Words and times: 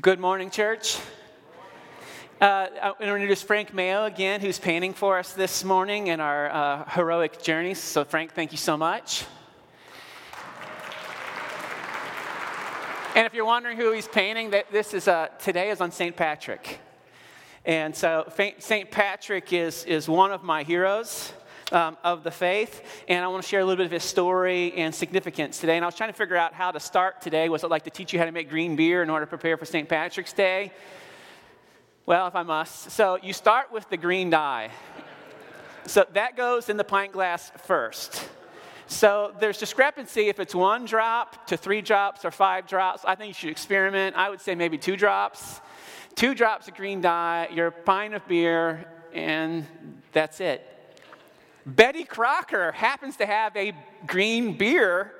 Good 0.00 0.18
morning, 0.18 0.50
church. 0.50 0.98
Uh, 2.40 2.68
I 2.80 2.86
want 2.86 3.00
to 3.00 3.14
introduce 3.14 3.42
Frank 3.42 3.74
Mayo 3.74 4.04
again, 4.04 4.40
who's 4.40 4.58
painting 4.58 4.94
for 4.94 5.18
us 5.18 5.32
this 5.32 5.62
morning 5.62 6.06
in 6.06 6.20
our 6.20 6.50
uh, 6.50 6.84
heroic 6.88 7.42
journeys. 7.42 7.78
So, 7.78 8.04
Frank, 8.04 8.32
thank 8.32 8.50
you 8.50 8.58
so 8.58 8.76
much. 8.76 9.24
And 13.14 13.26
if 13.26 13.34
you're 13.34 13.44
wondering 13.44 13.76
who 13.76 13.92
he's 13.92 14.08
painting, 14.08 14.50
that 14.50 14.72
this 14.72 14.94
is 14.94 15.06
uh, 15.06 15.28
today 15.38 15.70
is 15.70 15.80
on 15.80 15.92
St. 15.92 16.16
Patrick. 16.16 16.80
And 17.64 17.94
so, 17.94 18.32
St. 18.58 18.90
Patrick 18.90 19.52
is, 19.52 19.84
is 19.84 20.08
one 20.08 20.32
of 20.32 20.42
my 20.42 20.62
heroes 20.62 21.32
um, 21.72 21.96
of 22.04 22.24
the 22.24 22.30
faith. 22.30 22.82
And 23.08 23.24
I 23.24 23.28
want 23.28 23.42
to 23.42 23.48
share 23.48 23.60
a 23.60 23.64
little 23.64 23.76
bit 23.76 23.86
of 23.86 23.92
his 23.92 24.04
story 24.04 24.72
and 24.74 24.94
significance 24.94 25.58
today. 25.58 25.76
And 25.76 25.84
I 25.84 25.88
was 25.88 25.94
trying 25.94 26.10
to 26.10 26.16
figure 26.16 26.36
out 26.36 26.54
how 26.54 26.70
to 26.70 26.80
start 26.80 27.20
today. 27.20 27.48
Was 27.48 27.64
it 27.64 27.70
like 27.70 27.84
to 27.84 27.90
teach 27.90 28.12
you 28.12 28.18
how 28.18 28.24
to 28.24 28.32
make 28.32 28.48
green 28.48 28.76
beer 28.76 29.02
in 29.02 29.10
order 29.10 29.26
to 29.26 29.28
prepare 29.28 29.56
for 29.56 29.64
St. 29.64 29.88
Patrick's 29.88 30.32
Day? 30.32 30.72
Well, 32.06 32.26
if 32.26 32.34
I 32.34 32.42
must. 32.42 32.90
So 32.90 33.18
you 33.22 33.32
start 33.32 33.72
with 33.72 33.88
the 33.88 33.96
green 33.96 34.30
dye. 34.30 34.70
So 35.86 36.06
that 36.12 36.36
goes 36.36 36.68
in 36.68 36.76
the 36.76 36.84
pint 36.84 37.12
glass 37.12 37.50
first. 37.64 38.28
So 38.86 39.32
there's 39.38 39.58
discrepancy 39.58 40.28
if 40.28 40.40
it's 40.40 40.54
one 40.54 40.84
drop 40.84 41.46
to 41.46 41.56
three 41.56 41.80
drops 41.80 42.24
or 42.24 42.32
five 42.32 42.66
drops. 42.66 43.04
I 43.04 43.14
think 43.14 43.28
you 43.28 43.34
should 43.34 43.50
experiment. 43.50 44.16
I 44.16 44.28
would 44.28 44.40
say 44.40 44.56
maybe 44.56 44.78
two 44.78 44.96
drops. 44.96 45.60
Two 46.16 46.34
drops 46.34 46.66
of 46.66 46.74
green 46.74 47.00
dye, 47.00 47.48
your 47.52 47.70
pint 47.70 48.14
of 48.14 48.26
beer, 48.26 48.84
and 49.12 49.64
that's 50.12 50.40
it. 50.40 50.66
Betty 51.66 52.04
Crocker 52.04 52.72
happens 52.72 53.16
to 53.16 53.26
have 53.26 53.56
a 53.56 53.72
green 54.06 54.56
beer, 54.56 55.12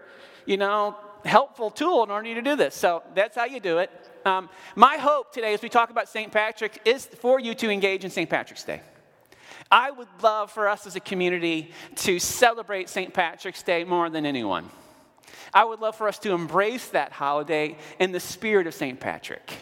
you 0.46 0.56
know, 0.56 0.96
helpful 1.24 1.70
tool 1.70 2.02
in 2.02 2.10
order 2.10 2.34
to 2.34 2.42
do 2.42 2.56
this. 2.56 2.74
So 2.74 3.02
that's 3.14 3.36
how 3.36 3.44
you 3.44 3.60
do 3.60 3.78
it. 3.78 3.90
Um, 4.24 4.48
my 4.74 4.96
hope 4.96 5.32
today, 5.32 5.54
as 5.54 5.62
we 5.62 5.68
talk 5.68 5.90
about 5.90 6.08
St. 6.08 6.30
Patrick, 6.32 6.80
is 6.84 7.06
for 7.06 7.40
you 7.40 7.54
to 7.54 7.70
engage 7.70 8.04
in 8.04 8.10
St. 8.10 8.28
Patrick's 8.28 8.64
Day. 8.64 8.80
I 9.70 9.90
would 9.90 10.08
love 10.22 10.50
for 10.50 10.68
us 10.68 10.86
as 10.86 10.96
a 10.96 11.00
community 11.00 11.70
to 11.96 12.18
celebrate 12.18 12.88
St. 12.88 13.14
Patrick's 13.14 13.62
Day 13.62 13.84
more 13.84 14.10
than 14.10 14.26
anyone. 14.26 14.68
I 15.54 15.64
would 15.64 15.80
love 15.80 15.96
for 15.96 16.08
us 16.08 16.18
to 16.20 16.32
embrace 16.32 16.88
that 16.88 17.12
holiday 17.12 17.76
in 17.98 18.12
the 18.12 18.20
spirit 18.20 18.66
of 18.66 18.74
St. 18.74 18.98
Patrick. 18.98 19.52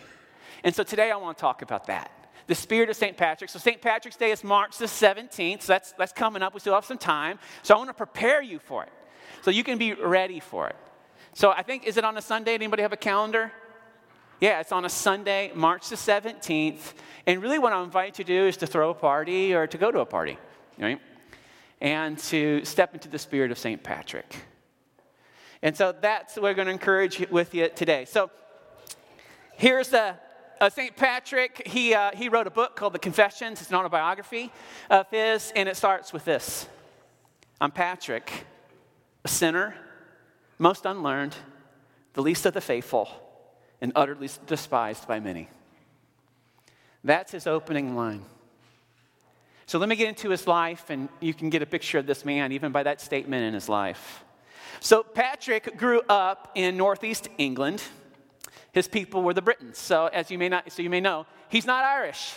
And 0.64 0.74
so 0.74 0.82
today 0.82 1.10
I 1.10 1.16
want 1.16 1.36
to 1.36 1.40
talk 1.40 1.62
about 1.62 1.86
that 1.86 2.10
the 2.48 2.54
spirit 2.54 2.90
of 2.90 2.96
St. 2.96 3.16
Patrick. 3.16 3.50
So 3.50 3.58
St. 3.58 3.80
Patrick's 3.80 4.16
Day 4.16 4.32
is 4.32 4.42
March 4.42 4.78
the 4.78 4.86
17th, 4.86 5.62
so 5.62 5.72
that's, 5.74 5.92
that's 5.92 6.12
coming 6.12 6.42
up. 6.42 6.54
We 6.54 6.60
still 6.60 6.74
have 6.74 6.84
some 6.84 6.98
time. 6.98 7.38
So 7.62 7.74
I 7.74 7.78
want 7.78 7.90
to 7.90 7.94
prepare 7.94 8.42
you 8.42 8.58
for 8.58 8.82
it 8.82 8.92
so 9.42 9.52
you 9.52 9.62
can 9.62 9.78
be 9.78 9.92
ready 9.92 10.40
for 10.40 10.66
it. 10.66 10.76
So 11.34 11.50
I 11.50 11.62
think, 11.62 11.86
is 11.86 11.96
it 11.98 12.04
on 12.04 12.16
a 12.16 12.22
Sunday? 12.22 12.54
Anybody 12.54 12.82
have 12.82 12.92
a 12.92 12.96
calendar? 12.96 13.52
Yeah, 14.40 14.60
it's 14.60 14.72
on 14.72 14.84
a 14.84 14.88
Sunday, 14.88 15.52
March 15.54 15.88
the 15.88 15.96
17th. 15.96 16.94
And 17.26 17.42
really, 17.42 17.58
what 17.58 17.72
I 17.72 17.82
invite 17.82 18.18
you 18.18 18.24
to 18.24 18.32
do 18.32 18.46
is 18.46 18.56
to 18.58 18.66
throw 18.66 18.90
a 18.90 18.94
party 18.94 19.54
or 19.54 19.66
to 19.66 19.78
go 19.78 19.92
to 19.92 20.00
a 20.00 20.06
party, 20.06 20.38
right? 20.78 21.00
And 21.80 22.18
to 22.18 22.64
step 22.64 22.94
into 22.94 23.08
the 23.08 23.18
spirit 23.18 23.50
of 23.50 23.58
St. 23.58 23.82
Patrick. 23.82 24.36
And 25.60 25.76
so 25.76 25.92
that's 25.92 26.36
what 26.36 26.44
we're 26.44 26.54
going 26.54 26.66
to 26.66 26.72
encourage 26.72 27.28
with 27.30 27.54
you 27.54 27.68
today. 27.68 28.04
So 28.04 28.30
here's 29.52 29.88
the 29.88 30.14
uh, 30.60 30.70
St. 30.70 30.96
Patrick, 30.96 31.66
he, 31.66 31.94
uh, 31.94 32.10
he 32.14 32.28
wrote 32.28 32.46
a 32.46 32.50
book 32.50 32.76
called 32.76 32.92
The 32.92 32.98
Confessions. 32.98 33.60
It's 33.60 33.70
an 33.70 33.76
autobiography 33.76 34.52
of 34.90 35.06
his, 35.10 35.52
and 35.54 35.68
it 35.68 35.76
starts 35.76 36.12
with 36.12 36.24
this 36.24 36.68
I'm 37.60 37.70
Patrick, 37.70 38.46
a 39.24 39.28
sinner, 39.28 39.74
most 40.58 40.86
unlearned, 40.86 41.36
the 42.14 42.22
least 42.22 42.46
of 42.46 42.54
the 42.54 42.60
faithful, 42.60 43.08
and 43.80 43.92
utterly 43.94 44.28
despised 44.46 45.06
by 45.06 45.20
many. 45.20 45.48
That's 47.04 47.32
his 47.32 47.46
opening 47.46 47.94
line. 47.94 48.24
So 49.66 49.78
let 49.78 49.88
me 49.88 49.96
get 49.96 50.08
into 50.08 50.30
his 50.30 50.46
life, 50.46 50.88
and 50.88 51.08
you 51.20 51.34
can 51.34 51.50
get 51.50 51.62
a 51.62 51.66
picture 51.66 51.98
of 51.98 52.06
this 52.06 52.24
man 52.24 52.52
even 52.52 52.72
by 52.72 52.82
that 52.84 53.00
statement 53.00 53.44
in 53.44 53.54
his 53.54 53.68
life. 53.68 54.24
So, 54.80 55.02
Patrick 55.02 55.76
grew 55.76 56.02
up 56.08 56.52
in 56.54 56.76
northeast 56.76 57.28
England. 57.36 57.82
His 58.72 58.88
people 58.88 59.22
were 59.22 59.34
the 59.34 59.42
Britons. 59.42 59.78
So 59.78 60.06
as 60.06 60.30
you 60.30 60.38
may 60.38 60.48
not, 60.48 60.70
so 60.70 60.82
you 60.82 60.90
may 60.90 61.00
know, 61.00 61.26
he's 61.48 61.66
not 61.66 61.84
Irish, 61.84 62.34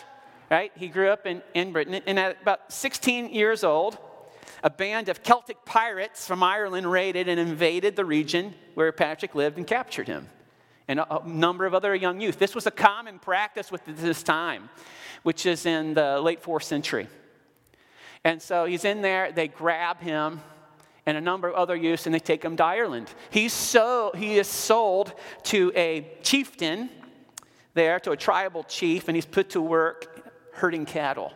right? 0.50 0.72
He 0.75 0.88
grew 0.88 1.09
up 1.09 1.25
in, 1.25 1.42
in 1.53 1.72
Britain, 1.72 2.02
and 2.06 2.19
at 2.19 2.42
about 2.42 2.72
16 2.72 3.34
years 3.34 3.64
old, 3.64 3.97
a 4.64 4.70
band 4.70 5.09
of 5.09 5.24
Celtic 5.24 5.66
pirates 5.66 6.28
from 6.28 6.44
Ireland 6.44 6.90
raided 6.91 7.28
and 7.28 7.40
invaded 7.40 7.96
the 7.96 8.06
region 8.06 8.53
where 8.75 8.91
Patrick 8.91 9.36
lived 9.36 9.58
and 9.58 9.66
captured 9.66 10.08
him 10.08 10.30
and 10.88 11.00
a, 11.00 11.22
a 11.22 11.28
number 11.28 11.66
of 11.66 11.74
other 11.74 11.96
young 11.96 12.20
youth. 12.20 12.38
This 12.38 12.53
was 12.53 12.68
a 12.68 12.72
common 12.72 13.18
practice 13.18 13.72
with 13.72 13.81
this 13.86 14.24
time, 14.24 14.70
which 15.24 15.46
is 15.46 15.66
in 15.66 15.94
the 15.94 16.20
late 16.20 16.41
fourth 16.41 16.64
century. 16.64 17.08
And 18.24 18.41
so 18.41 18.66
he's 18.66 18.86
in 18.86 19.02
there, 19.02 19.31
they 19.31 19.47
grab 19.47 20.00
him, 20.00 20.41
and 21.06 21.17
a 21.17 21.22
number 21.22 21.50
of 21.50 21.56
other 21.56 21.75
youths, 21.75 22.06
and 22.06 22.13
they 22.13 22.19
take 22.19 22.44
him 22.44 22.56
to 22.57 22.63
Ireland. 22.63 23.09
He's 23.29 23.53
so, 23.53 24.12
he 24.16 24.38
is 24.38 24.47
sold 24.47 25.13
to 25.44 25.72
a 25.75 26.07
chieftain 26.22 26.89
there, 27.73 28.00
to 28.01 28.12
a 28.12 28.17
tribal 28.17 28.63
chief, 28.63 29.07
and 29.07 29.16
he's 29.16 29.25
put 29.25 29.51
to 29.51 29.61
work 29.61 30.31
herding 30.53 30.85
cattle. 30.85 31.31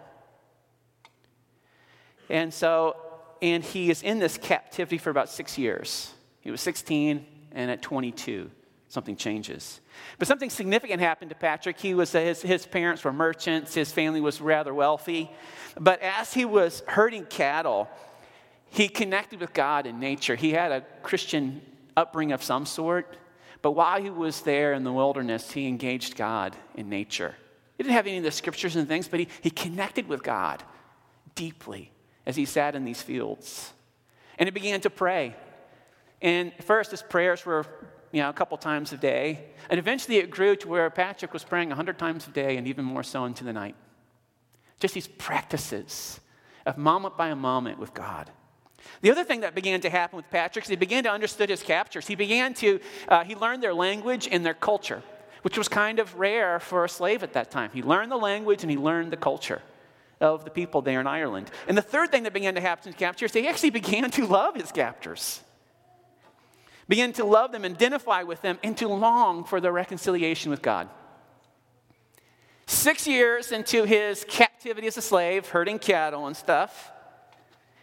And 2.29 2.53
so, 2.53 2.95
and 3.41 3.63
he 3.63 3.89
is 3.89 4.03
in 4.03 4.19
this 4.19 4.37
captivity 4.37 4.97
for 4.97 5.09
about 5.09 5.29
six 5.29 5.57
years. 5.57 6.13
He 6.41 6.51
was 6.51 6.61
16, 6.61 7.25
and 7.51 7.71
at 7.71 7.81
22, 7.81 8.51
something 8.87 9.15
changes. 9.15 9.81
But 10.19 10.27
something 10.27 10.49
significant 10.49 11.01
happened 11.01 11.29
to 11.29 11.35
Patrick. 11.35 11.79
He 11.79 11.93
was, 11.93 12.11
his, 12.11 12.41
his 12.41 12.65
parents 12.65 13.03
were 13.03 13.13
merchants, 13.13 13.73
his 13.73 13.91
family 13.91 14.21
was 14.21 14.41
rather 14.41 14.73
wealthy. 14.73 15.31
But 15.79 16.01
as 16.01 16.33
he 16.33 16.45
was 16.45 16.83
herding 16.87 17.25
cattle, 17.25 17.89
he 18.75 18.89
connected 18.89 19.39
with 19.39 19.53
God 19.53 19.85
in 19.85 20.01
nature. 20.01 20.35
He 20.35 20.51
had 20.51 20.73
a 20.73 20.81
Christian 21.01 21.61
upbringing 21.95 22.33
of 22.33 22.43
some 22.43 22.65
sort, 22.65 23.15
but 23.61 23.71
while 23.71 24.01
he 24.01 24.09
was 24.09 24.41
there 24.41 24.73
in 24.73 24.83
the 24.83 24.91
wilderness, 24.91 25.49
he 25.49 25.65
engaged 25.65 26.17
God 26.17 26.57
in 26.75 26.89
nature. 26.89 27.35
He 27.77 27.83
didn't 27.83 27.95
have 27.95 28.05
any 28.05 28.17
of 28.17 28.25
the 28.25 28.31
scriptures 28.31 28.75
and 28.75 28.85
things, 28.85 29.07
but 29.07 29.21
he, 29.21 29.29
he 29.41 29.49
connected 29.49 30.09
with 30.09 30.23
God 30.23 30.61
deeply 31.35 31.89
as 32.25 32.35
he 32.35 32.43
sat 32.43 32.75
in 32.75 32.83
these 32.83 33.01
fields. 33.01 33.71
And 34.37 34.45
he 34.47 34.51
began 34.51 34.81
to 34.81 34.89
pray. 34.89 35.37
And 36.21 36.51
first, 36.61 36.91
his 36.91 37.01
prayers 37.01 37.45
were, 37.45 37.65
you 38.11 38.21
know, 38.21 38.29
a 38.29 38.33
couple 38.33 38.57
times 38.57 38.91
a 38.91 38.97
day. 38.97 39.45
And 39.69 39.79
eventually 39.79 40.17
it 40.17 40.29
grew 40.29 40.57
to 40.57 40.67
where 40.67 40.89
Patrick 40.89 41.31
was 41.31 41.45
praying 41.45 41.69
100 41.69 41.97
times 41.97 42.27
a 42.27 42.31
day 42.31 42.57
and 42.57 42.67
even 42.67 42.83
more 42.83 43.03
so 43.03 43.23
into 43.23 43.45
the 43.45 43.53
night. 43.53 43.75
Just 44.81 44.93
these 44.93 45.07
practices 45.07 46.19
of 46.65 46.77
moment 46.77 47.15
by 47.15 47.33
moment 47.35 47.79
with 47.79 47.93
God. 47.93 48.31
The 49.01 49.11
other 49.11 49.23
thing 49.23 49.41
that 49.41 49.55
began 49.55 49.81
to 49.81 49.89
happen 49.89 50.17
with 50.17 50.29
Patrick 50.29 50.65
is 50.65 50.69
he 50.69 50.75
began 50.75 51.03
to 51.03 51.11
understand 51.11 51.49
his 51.49 51.63
captors. 51.63 52.07
He 52.07 52.15
began 52.15 52.53
to, 52.55 52.79
uh, 53.07 53.23
he 53.23 53.35
learned 53.35 53.61
their 53.61 53.73
language 53.73 54.27
and 54.31 54.45
their 54.45 54.53
culture, 54.53 55.03
which 55.41 55.57
was 55.57 55.67
kind 55.67 55.99
of 55.99 56.15
rare 56.15 56.59
for 56.59 56.85
a 56.85 56.89
slave 56.89 57.23
at 57.23 57.33
that 57.33 57.51
time. 57.51 57.71
He 57.73 57.81
learned 57.81 58.11
the 58.11 58.17
language 58.17 58.63
and 58.63 58.71
he 58.71 58.77
learned 58.77 59.11
the 59.11 59.17
culture 59.17 59.61
of 60.21 60.45
the 60.45 60.49
people 60.49 60.81
there 60.81 60.99
in 61.01 61.07
Ireland. 61.07 61.51
And 61.67 61.77
the 61.77 61.81
third 61.81 62.11
thing 62.11 62.23
that 62.23 62.33
began 62.33 62.55
to 62.55 62.61
happen 62.61 62.83
to 62.83 62.89
his 62.89 62.95
captors, 62.95 63.33
he 63.33 63.47
actually 63.47 63.71
began 63.71 64.09
to 64.11 64.25
love 64.25 64.55
his 64.55 64.71
captors. 64.71 65.41
Began 66.87 67.13
to 67.13 67.25
love 67.25 67.51
them, 67.51 67.65
identify 67.65 68.23
with 68.23 68.41
them, 68.41 68.59
and 68.63 68.77
to 68.77 68.87
long 68.87 69.43
for 69.43 69.59
their 69.59 69.71
reconciliation 69.71 70.51
with 70.51 70.61
God. 70.61 70.87
Six 72.67 73.07
years 73.07 73.51
into 73.51 73.83
his 73.83 74.23
captivity 74.27 74.87
as 74.87 74.97
a 74.97 75.01
slave, 75.01 75.49
herding 75.49 75.79
cattle 75.79 76.27
and 76.27 76.35
stuff, 76.35 76.91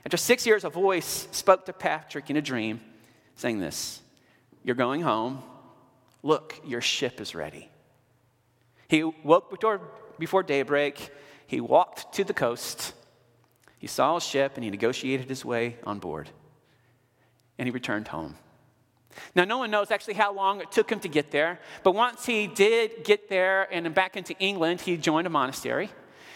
after 0.04 0.16
six 0.16 0.46
years, 0.46 0.64
a 0.64 0.70
voice 0.70 1.28
spoke 1.30 1.66
to 1.66 1.72
Patrick 1.72 2.28
in 2.30 2.36
a 2.36 2.42
dream, 2.42 2.80
saying 3.36 3.60
this 3.60 4.00
You're 4.62 4.76
going 4.76 5.02
home. 5.02 5.42
Look, 6.22 6.60
your 6.64 6.80
ship 6.80 7.20
is 7.20 7.34
ready. 7.34 7.68
He 8.88 9.02
woke 9.02 9.50
before, 9.50 9.80
before 10.18 10.42
daybreak. 10.42 11.10
He 11.46 11.60
walked 11.60 12.14
to 12.14 12.24
the 12.24 12.34
coast. 12.34 12.94
He 13.78 13.88
saw 13.88 14.16
a 14.16 14.20
ship 14.20 14.52
and 14.54 14.62
he 14.62 14.70
negotiated 14.70 15.28
his 15.28 15.44
way 15.44 15.78
on 15.84 15.98
board. 15.98 16.30
And 17.58 17.66
he 17.66 17.72
returned 17.72 18.08
home. 18.08 18.36
Now, 19.34 19.44
no 19.44 19.58
one 19.58 19.70
knows 19.70 19.90
actually 19.90 20.14
how 20.14 20.32
long 20.32 20.60
it 20.60 20.70
took 20.70 20.90
him 20.90 21.00
to 21.00 21.08
get 21.08 21.30
there, 21.30 21.58
but 21.82 21.92
once 21.92 22.24
he 22.24 22.46
did 22.46 23.04
get 23.04 23.28
there 23.28 23.68
and 23.72 23.92
back 23.94 24.16
into 24.16 24.34
England, 24.38 24.80
he 24.80 24.96
joined 24.96 25.26
a 25.26 25.30
monastery. 25.30 25.90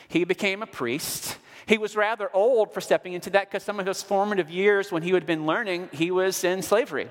He 0.08 0.24
became 0.24 0.62
a 0.62 0.66
priest. 0.66 1.38
He 1.64 1.78
was 1.78 1.96
rather 1.96 2.28
old 2.34 2.74
for 2.74 2.80
stepping 2.80 3.14
into 3.14 3.30
that 3.30 3.50
because 3.50 3.62
some 3.62 3.80
of 3.80 3.86
his 3.86 4.02
formative 4.02 4.50
years 4.50 4.92
when 4.92 5.02
he 5.02 5.10
had 5.10 5.24
been 5.24 5.46
learning, 5.46 5.88
he 5.92 6.10
was 6.10 6.44
in 6.44 6.62
slavery. 6.62 7.08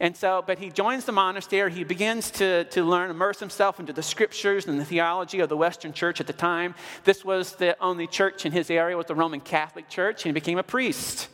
And 0.00 0.16
so, 0.16 0.42
but 0.44 0.58
he 0.58 0.70
joins 0.70 1.04
the 1.04 1.12
monastery. 1.12 1.70
He 1.70 1.84
begins 1.84 2.30
to, 2.32 2.64
to 2.64 2.82
learn, 2.82 3.10
immerse 3.10 3.38
himself 3.38 3.78
into 3.78 3.92
the 3.92 4.02
scriptures 4.02 4.66
and 4.66 4.80
the 4.80 4.84
theology 4.84 5.40
of 5.40 5.48
the 5.48 5.56
Western 5.56 5.92
church 5.92 6.20
at 6.20 6.26
the 6.26 6.32
time. 6.32 6.74
This 7.04 7.24
was 7.24 7.54
the 7.56 7.76
only 7.80 8.06
church 8.06 8.46
in 8.46 8.52
his 8.52 8.70
area, 8.70 8.96
was 8.96 9.06
the 9.06 9.14
Roman 9.14 9.40
Catholic 9.40 9.88
Church, 9.88 10.24
and 10.24 10.30
he 10.30 10.32
became 10.32 10.58
a 10.58 10.62
priest. 10.62 11.28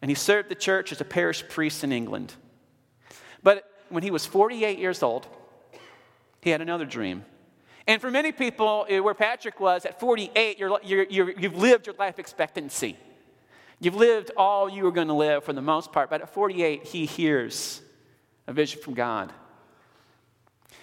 And 0.00 0.10
he 0.10 0.14
served 0.14 0.48
the 0.48 0.54
church 0.54 0.92
as 0.92 1.00
a 1.00 1.04
parish 1.04 1.48
priest 1.48 1.82
in 1.82 1.92
England. 1.92 2.34
But 3.42 3.64
when 3.88 4.02
he 4.02 4.10
was 4.10 4.26
48 4.26 4.78
years 4.78 5.02
old, 5.02 5.26
he 6.40 6.50
had 6.50 6.60
another 6.60 6.84
dream. 6.84 7.24
And 7.86 8.00
for 8.00 8.10
many 8.10 8.32
people, 8.32 8.86
eh, 8.88 9.00
where 9.00 9.14
Patrick 9.14 9.58
was 9.58 9.84
at 9.84 9.98
48, 9.98 10.58
you're, 10.58 10.78
you're, 10.84 11.04
you 11.10 11.50
have 11.50 11.56
lived 11.56 11.86
your 11.86 11.96
life 11.96 12.18
expectancy. 12.18 12.96
You've 13.80 13.96
lived 13.96 14.30
all 14.36 14.68
you 14.68 14.84
were 14.84 14.92
going 14.92 15.08
to 15.08 15.14
live 15.14 15.44
for 15.44 15.52
the 15.52 15.62
most 15.62 15.92
part, 15.92 16.08
but 16.08 16.22
at 16.22 16.32
48, 16.32 16.84
he 16.84 17.06
hears 17.06 17.80
a 18.46 18.52
vision 18.52 18.80
from 18.80 18.94
God. 18.94 19.32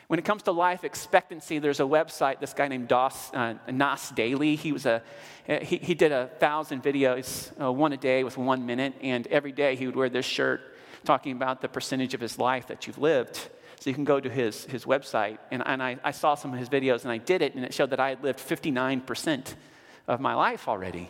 When 0.07 0.19
it 0.19 0.25
comes 0.25 0.41
to 0.43 0.51
life 0.51 0.83
expectancy, 0.83 1.59
there's 1.59 1.79
a 1.79 1.83
website, 1.83 2.39
this 2.39 2.53
guy 2.53 2.67
named 2.67 2.87
Dos, 2.87 3.31
uh, 3.33 3.53
Nas 3.71 4.09
Daily. 4.09 4.55
He, 4.55 4.71
was 4.71 4.85
a, 4.85 5.03
he, 5.47 5.77
he 5.77 5.93
did 5.93 6.11
a 6.11 6.27
thousand 6.39 6.81
videos, 6.81 7.51
uh, 7.61 7.71
one 7.71 7.93
a 7.93 7.97
day 7.97 8.23
with 8.23 8.37
one 8.37 8.65
minute, 8.65 8.95
and 9.01 9.27
every 9.27 9.51
day 9.51 9.75
he 9.75 9.85
would 9.85 9.95
wear 9.95 10.09
this 10.09 10.25
shirt 10.25 10.61
talking 11.05 11.31
about 11.31 11.61
the 11.61 11.69
percentage 11.69 12.13
of 12.13 12.19
his 12.21 12.39
life 12.39 12.67
that 12.67 12.87
you've 12.87 12.97
lived. 12.97 13.49
So 13.79 13.89
you 13.89 13.93
can 13.93 14.03
go 14.03 14.19
to 14.19 14.29
his, 14.29 14.65
his 14.65 14.85
website, 14.85 15.37
and, 15.51 15.63
and 15.65 15.81
I, 15.81 15.97
I 16.03 16.11
saw 16.11 16.35
some 16.35 16.53
of 16.53 16.59
his 16.59 16.67
videos, 16.67 17.03
and 17.03 17.11
I 17.11 17.17
did 17.17 17.41
it, 17.41 17.55
and 17.55 17.63
it 17.63 17.73
showed 17.73 17.91
that 17.91 17.99
I 17.99 18.09
had 18.09 18.23
lived 18.23 18.39
59% 18.39 19.55
of 20.07 20.19
my 20.19 20.33
life 20.33 20.67
already. 20.67 21.09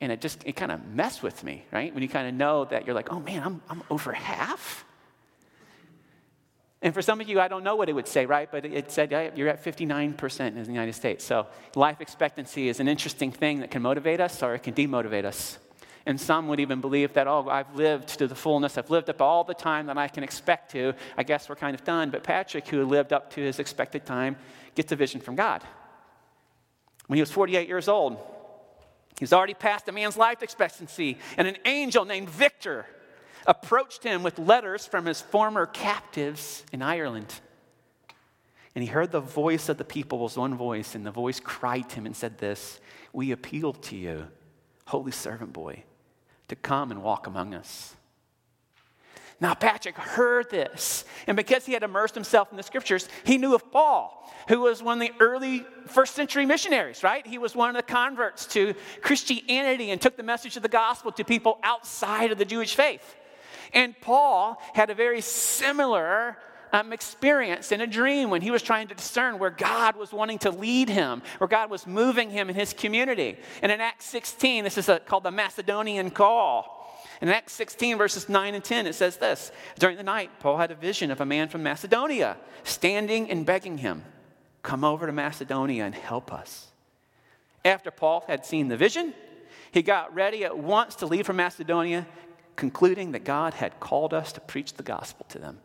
And 0.00 0.12
it 0.12 0.20
just, 0.20 0.44
it 0.44 0.52
kind 0.52 0.70
of 0.70 0.86
messed 0.88 1.22
with 1.22 1.42
me, 1.42 1.64
right? 1.72 1.92
When 1.94 2.02
you 2.02 2.08
kind 2.08 2.28
of 2.28 2.34
know 2.34 2.66
that 2.66 2.86
you're 2.86 2.94
like, 2.94 3.10
oh 3.10 3.20
man, 3.20 3.42
I'm, 3.42 3.62
I'm 3.70 3.82
over 3.88 4.12
half? 4.12 4.84
And 6.82 6.92
for 6.92 7.00
some 7.00 7.20
of 7.20 7.28
you, 7.28 7.40
I 7.40 7.48
don't 7.48 7.64
know 7.64 7.76
what 7.76 7.88
it 7.88 7.94
would 7.94 8.06
say, 8.06 8.26
right? 8.26 8.50
But 8.50 8.66
it 8.66 8.92
said 8.92 9.10
you're 9.36 9.48
at 9.48 9.64
59% 9.64 10.40
in 10.40 10.62
the 10.62 10.70
United 10.70 10.92
States. 10.92 11.24
So 11.24 11.46
life 11.74 12.02
expectancy 12.02 12.68
is 12.68 12.78
an 12.78 12.88
interesting 12.88 13.32
thing 13.32 13.60
that 13.60 13.70
can 13.70 13.80
motivate 13.80 14.20
us 14.20 14.42
or 14.42 14.54
it 14.54 14.62
can 14.62 14.74
demotivate 14.74 15.24
us. 15.24 15.58
And 16.06 16.20
some 16.20 16.46
would 16.48 16.60
even 16.60 16.80
believe 16.80 17.14
that, 17.14 17.26
oh, 17.26 17.48
I've 17.48 17.74
lived 17.74 18.08
to 18.20 18.28
the 18.28 18.34
fullness. 18.36 18.78
I've 18.78 18.90
lived 18.90 19.10
up 19.10 19.20
all 19.20 19.42
the 19.42 19.54
time 19.54 19.86
that 19.86 19.98
I 19.98 20.06
can 20.06 20.22
expect 20.22 20.70
to. 20.70 20.94
I 21.16 21.24
guess 21.24 21.48
we're 21.48 21.56
kind 21.56 21.74
of 21.74 21.82
done. 21.82 22.10
But 22.10 22.22
Patrick, 22.22 22.68
who 22.68 22.84
lived 22.86 23.12
up 23.12 23.32
to 23.32 23.40
his 23.40 23.58
expected 23.58 24.06
time, 24.06 24.36
gets 24.76 24.92
a 24.92 24.96
vision 24.96 25.20
from 25.20 25.34
God. 25.34 25.64
When 27.08 27.16
he 27.16 27.22
was 27.22 27.32
48 27.32 27.66
years 27.66 27.88
old, 27.88 28.18
he's 29.18 29.32
already 29.32 29.54
past 29.54 29.88
a 29.88 29.92
man's 29.92 30.16
life 30.16 30.44
expectancy. 30.44 31.18
And 31.36 31.48
an 31.48 31.56
angel 31.64 32.04
named 32.04 32.30
Victor 32.30 32.86
approached 33.44 34.04
him 34.04 34.22
with 34.22 34.38
letters 34.38 34.86
from 34.86 35.06
his 35.06 35.20
former 35.20 35.66
captives 35.66 36.64
in 36.72 36.82
Ireland. 36.82 37.34
And 38.76 38.82
he 38.82 38.88
heard 38.88 39.10
the 39.10 39.20
voice 39.20 39.68
of 39.68 39.78
the 39.78 39.84
people 39.84 40.18
was 40.18 40.36
one 40.36 40.54
voice, 40.54 40.94
and 40.94 41.04
the 41.04 41.10
voice 41.10 41.40
cried 41.40 41.88
to 41.90 41.96
him 41.96 42.06
and 42.06 42.14
said, 42.14 42.38
This, 42.38 42.78
we 43.12 43.32
appeal 43.32 43.72
to 43.72 43.96
you, 43.96 44.26
holy 44.86 45.12
servant 45.12 45.52
boy, 45.52 45.82
to 46.48 46.56
come 46.56 46.90
and 46.90 47.02
walk 47.02 47.26
among 47.26 47.54
us. 47.54 47.96
Now, 49.38 49.52
Patrick 49.52 49.96
heard 49.96 50.48
this, 50.50 51.04
and 51.26 51.36
because 51.36 51.66
he 51.66 51.74
had 51.74 51.82
immersed 51.82 52.14
himself 52.14 52.50
in 52.50 52.56
the 52.56 52.62
scriptures, 52.62 53.06
he 53.24 53.36
knew 53.36 53.54
of 53.54 53.70
Paul, 53.70 54.32
who 54.48 54.62
was 54.62 54.82
one 54.82 55.00
of 55.02 55.06
the 55.06 55.14
early 55.22 55.66
first 55.88 56.14
century 56.14 56.46
missionaries, 56.46 57.02
right? 57.02 57.26
He 57.26 57.36
was 57.36 57.54
one 57.54 57.68
of 57.68 57.76
the 57.76 57.82
converts 57.82 58.46
to 58.48 58.74
Christianity 59.02 59.90
and 59.90 60.00
took 60.00 60.16
the 60.16 60.22
message 60.22 60.56
of 60.56 60.62
the 60.62 60.70
gospel 60.70 61.12
to 61.12 61.24
people 61.24 61.58
outside 61.62 62.32
of 62.32 62.38
the 62.38 62.46
Jewish 62.46 62.74
faith. 62.74 63.14
And 63.74 63.94
Paul 64.00 64.58
had 64.72 64.88
a 64.88 64.94
very 64.94 65.20
similar 65.20 66.38
um, 66.72 66.92
experience 66.92 67.72
in 67.72 67.80
a 67.80 67.86
dream 67.86 68.30
when 68.30 68.42
he 68.42 68.50
was 68.50 68.62
trying 68.62 68.88
to 68.88 68.94
discern 68.94 69.38
where 69.38 69.50
God 69.50 69.96
was 69.96 70.12
wanting 70.12 70.38
to 70.40 70.50
lead 70.50 70.88
him, 70.88 71.22
where 71.38 71.48
God 71.48 71.70
was 71.70 71.86
moving 71.86 72.30
him 72.30 72.48
in 72.48 72.54
his 72.54 72.72
community. 72.72 73.36
And 73.62 73.72
in 73.72 73.80
Acts 73.80 74.06
16, 74.06 74.64
this 74.64 74.78
is 74.78 74.88
a, 74.88 74.98
called 75.00 75.24
the 75.24 75.30
Macedonian 75.30 76.10
call. 76.10 76.72
In 77.20 77.28
Acts 77.28 77.54
16, 77.54 77.96
verses 77.96 78.28
9 78.28 78.54
and 78.54 78.62
10, 78.62 78.86
it 78.86 78.94
says 78.94 79.16
this 79.16 79.50
During 79.78 79.96
the 79.96 80.02
night, 80.02 80.30
Paul 80.40 80.58
had 80.58 80.70
a 80.70 80.74
vision 80.74 81.10
of 81.10 81.20
a 81.20 81.26
man 81.26 81.48
from 81.48 81.62
Macedonia 81.62 82.36
standing 82.64 83.30
and 83.30 83.46
begging 83.46 83.78
him, 83.78 84.04
Come 84.62 84.84
over 84.84 85.06
to 85.06 85.12
Macedonia 85.12 85.84
and 85.84 85.94
help 85.94 86.32
us. 86.32 86.72
After 87.64 87.90
Paul 87.90 88.24
had 88.26 88.44
seen 88.44 88.68
the 88.68 88.76
vision, 88.76 89.14
he 89.72 89.82
got 89.82 90.14
ready 90.14 90.44
at 90.44 90.56
once 90.56 90.94
to 90.96 91.06
leave 91.06 91.26
for 91.26 91.32
Macedonia, 91.32 92.06
concluding 92.54 93.12
that 93.12 93.24
God 93.24 93.54
had 93.54 93.80
called 93.80 94.14
us 94.14 94.32
to 94.32 94.40
preach 94.40 94.74
the 94.74 94.82
gospel 94.82 95.26
to 95.30 95.38
them. 95.38 95.58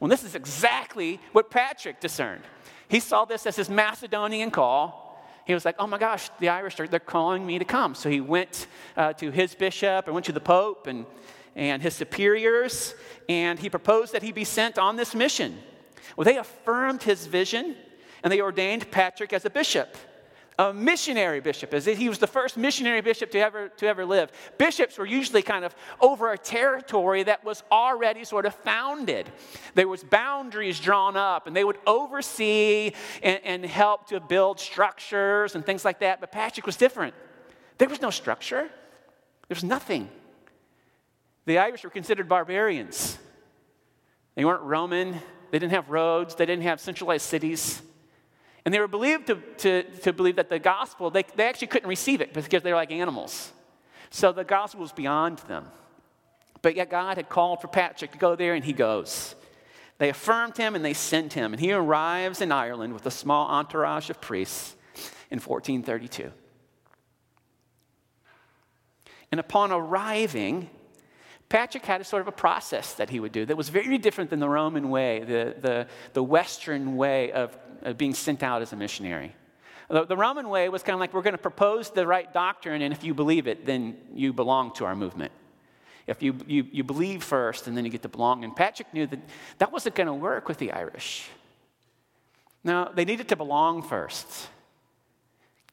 Well, 0.00 0.08
this 0.08 0.24
is 0.24 0.34
exactly 0.34 1.20
what 1.32 1.50
Patrick 1.50 2.00
discerned. 2.00 2.42
He 2.88 3.00
saw 3.00 3.24
this 3.24 3.46
as 3.46 3.56
his 3.56 3.68
Macedonian 3.68 4.50
call. 4.50 5.02
He 5.46 5.54
was 5.54 5.64
like, 5.64 5.76
oh 5.78 5.86
my 5.86 5.98
gosh, 5.98 6.30
the 6.40 6.48
Irish, 6.48 6.80
are, 6.80 6.86
they're 6.86 7.00
calling 7.00 7.44
me 7.46 7.58
to 7.58 7.64
come. 7.64 7.94
So 7.94 8.08
he 8.08 8.20
went 8.20 8.66
uh, 8.96 9.12
to 9.14 9.30
his 9.30 9.54
bishop 9.54 10.06
and 10.06 10.14
went 10.14 10.26
to 10.26 10.32
the 10.32 10.40
Pope 10.40 10.86
and, 10.86 11.06
and 11.54 11.82
his 11.82 11.94
superiors, 11.94 12.94
and 13.28 13.58
he 13.58 13.68
proposed 13.68 14.12
that 14.14 14.22
he 14.22 14.32
be 14.32 14.44
sent 14.44 14.78
on 14.78 14.96
this 14.96 15.14
mission. 15.14 15.58
Well, 16.16 16.24
they 16.24 16.38
affirmed 16.38 17.02
his 17.02 17.26
vision, 17.26 17.76
and 18.22 18.32
they 18.32 18.40
ordained 18.40 18.90
Patrick 18.90 19.32
as 19.32 19.44
a 19.44 19.50
bishop 19.50 19.96
a 20.58 20.72
missionary 20.72 21.40
bishop, 21.40 21.74
as 21.74 21.84
he 21.84 22.08
was 22.08 22.18
the 22.18 22.26
first 22.26 22.56
missionary 22.56 23.00
bishop 23.00 23.30
to 23.32 23.38
ever, 23.38 23.68
to 23.70 23.86
ever 23.86 24.04
live. 24.06 24.30
Bishops 24.56 24.96
were 24.96 25.06
usually 25.06 25.42
kind 25.42 25.64
of 25.64 25.74
over 26.00 26.32
a 26.32 26.38
territory 26.38 27.24
that 27.24 27.44
was 27.44 27.62
already 27.72 28.24
sort 28.24 28.46
of 28.46 28.54
founded. 28.54 29.30
There 29.74 29.88
was 29.88 30.04
boundaries 30.04 30.78
drawn 30.78 31.16
up, 31.16 31.46
and 31.46 31.56
they 31.56 31.64
would 31.64 31.78
oversee 31.86 32.92
and, 33.22 33.40
and 33.44 33.64
help 33.64 34.08
to 34.08 34.20
build 34.20 34.60
structures 34.60 35.56
and 35.56 35.66
things 35.66 35.84
like 35.84 36.00
that. 36.00 36.20
But 36.20 36.30
Patrick 36.30 36.66
was 36.66 36.76
different. 36.76 37.14
There 37.78 37.88
was 37.88 38.00
no 38.00 38.10
structure. 38.10 38.62
There 39.48 39.54
was 39.54 39.64
nothing. 39.64 40.08
The 41.46 41.58
Irish 41.58 41.82
were 41.82 41.90
considered 41.90 42.28
barbarians. 42.28 43.18
They 44.36 44.44
weren't 44.44 44.62
Roman. 44.62 45.20
They 45.50 45.58
didn't 45.58 45.72
have 45.72 45.90
roads. 45.90 46.34
They 46.36 46.46
didn't 46.46 46.62
have 46.62 46.80
centralized 46.80 47.26
cities. 47.26 47.82
And 48.64 48.72
they 48.72 48.78
were 48.78 48.88
believed 48.88 49.26
to, 49.26 49.36
to, 49.58 49.82
to 50.00 50.12
believe 50.12 50.36
that 50.36 50.48
the 50.48 50.58
gospel, 50.58 51.10
they, 51.10 51.24
they 51.36 51.46
actually 51.46 51.66
couldn't 51.66 51.88
receive 51.88 52.20
it 52.20 52.32
because 52.32 52.62
they 52.62 52.70
were 52.70 52.76
like 52.76 52.92
animals. 52.92 53.52
So 54.10 54.32
the 54.32 54.44
gospel 54.44 54.80
was 54.80 54.92
beyond 54.92 55.38
them. 55.40 55.66
But 56.62 56.76
yet 56.76 56.90
God 56.90 57.18
had 57.18 57.28
called 57.28 57.60
for 57.60 57.68
Patrick 57.68 58.12
to 58.12 58.18
go 58.18 58.36
there, 58.36 58.54
and 58.54 58.64
he 58.64 58.72
goes. 58.72 59.34
They 59.98 60.08
affirmed 60.08 60.56
him 60.56 60.74
and 60.74 60.84
they 60.84 60.94
sent 60.94 61.34
him. 61.34 61.52
And 61.52 61.60
he 61.60 61.72
arrives 61.72 62.40
in 62.40 62.50
Ireland 62.50 62.94
with 62.94 63.06
a 63.06 63.10
small 63.10 63.48
entourage 63.48 64.10
of 64.10 64.20
priests 64.20 64.74
in 65.30 65.40
1432. 65.40 66.32
And 69.30 69.40
upon 69.40 69.72
arriving, 69.72 70.70
Patrick 71.48 71.84
had 71.84 72.00
a 72.00 72.04
sort 72.04 72.22
of 72.22 72.28
a 72.28 72.32
process 72.32 72.94
that 72.94 73.10
he 73.10 73.20
would 73.20 73.32
do 73.32 73.44
that 73.46 73.56
was 73.56 73.68
very 73.68 73.98
different 73.98 74.30
than 74.30 74.40
the 74.40 74.48
Roman 74.48 74.90
way, 74.90 75.20
the, 75.20 75.54
the, 75.60 75.86
the 76.12 76.22
Western 76.22 76.96
way 76.96 77.32
of, 77.32 77.56
of 77.82 77.98
being 77.98 78.14
sent 78.14 78.42
out 78.42 78.62
as 78.62 78.72
a 78.72 78.76
missionary. 78.76 79.34
The, 79.88 80.04
the 80.04 80.16
Roman 80.16 80.48
way 80.48 80.68
was 80.68 80.82
kind 80.82 80.94
of 80.94 81.00
like 81.00 81.12
we're 81.12 81.22
going 81.22 81.32
to 81.32 81.38
propose 81.38 81.90
the 81.90 82.06
right 82.06 82.32
doctrine, 82.32 82.82
and 82.82 82.92
if 82.92 83.04
you 83.04 83.14
believe 83.14 83.46
it, 83.46 83.66
then 83.66 83.96
you 84.14 84.32
belong 84.32 84.72
to 84.74 84.84
our 84.84 84.96
movement. 84.96 85.32
If 86.06 86.22
you, 86.22 86.36
you, 86.46 86.66
you 86.70 86.84
believe 86.84 87.22
first, 87.22 87.66
and 87.66 87.76
then 87.76 87.84
you 87.84 87.90
get 87.90 88.02
to 88.02 88.08
belong. 88.08 88.44
And 88.44 88.54
Patrick 88.54 88.92
knew 88.92 89.06
that 89.06 89.20
that 89.58 89.72
wasn't 89.72 89.94
going 89.94 90.06
to 90.06 90.14
work 90.14 90.48
with 90.48 90.58
the 90.58 90.72
Irish. 90.72 91.28
Now, 92.62 92.90
they 92.94 93.04
needed 93.04 93.28
to 93.28 93.36
belong 93.36 93.82
first. 93.82 94.48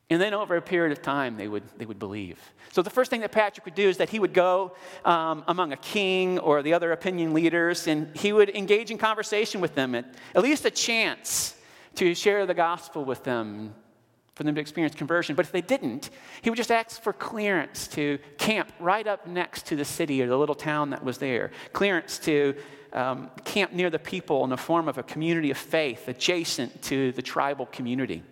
And 0.10 0.22
then 0.22 0.34
over 0.34 0.58
a 0.58 0.62
period 0.62 0.92
of 0.92 1.02
time, 1.02 1.38
they 1.38 1.48
would, 1.48 1.64
they 1.78 1.86
would 1.86 2.00
believe. 2.00 2.38
So 2.74 2.82
the 2.82 2.90
first 2.90 3.10
thing 3.10 3.22
that 3.22 3.32
Patrick 3.32 3.64
would 3.66 3.76
do 3.76 3.88
is 3.88 3.98
that 3.98 4.10
he 4.10 4.20
would 4.20 4.34
go 4.34 4.74
um, 5.06 5.44
among 5.48 5.72
a 5.72 5.78
king 5.78 6.38
or 6.40 6.62
the 6.62 6.74
other 6.74 6.92
opinion 6.92 7.34
leaders, 7.34 7.88
and 7.88 8.14
he 8.16 8.34
would 8.34 8.50
engage 8.50 8.92
in 8.92 8.98
conversation 8.98 9.62
with 9.62 9.74
them, 9.74 9.96
at, 9.96 10.06
at 10.36 10.44
least 10.44 10.66
a 10.66 10.72
chance 10.72 11.56
to 11.96 12.16
share 12.16 12.46
the 12.46 12.54
gospel 12.54 13.04
with 13.04 13.24
them, 13.24 13.74
for 14.36 14.44
them 14.44 14.56
to 14.56 14.62
experience 14.62 14.96
conversion. 14.96 15.36
But 15.36 15.46
if 15.46 15.52
they 15.52 15.62
didn't, 15.62 16.10
he 16.42 16.50
would 16.50 16.58
just 16.58 16.72
ask 16.72 17.02
for 17.02 17.14
clearance 17.14 17.88
to 17.90 18.18
camp 18.38 18.72
right 18.80 19.06
up 19.06 19.28
next 19.28 19.68
to 19.68 19.76
the 19.76 19.86
city 19.86 20.22
or 20.22 20.28
the 20.28 20.38
little 20.38 20.56
town 20.56 20.92
that 20.92 21.04
was 21.04 21.18
there, 21.18 21.52
clearance 21.74 22.18
to 22.20 22.56
um, 22.94 23.30
camp 23.44 23.72
near 23.74 23.90
the 23.90 24.00
people 24.00 24.44
in 24.44 24.50
the 24.50 24.58
form 24.58 24.88
of 24.88 24.98
a 24.98 25.04
community 25.04 25.52
of 25.52 25.58
faith 25.58 26.08
adjacent 26.08 26.82
to 26.84 27.12
the 27.14 27.22
tribal 27.22 27.66
community. 27.68 28.24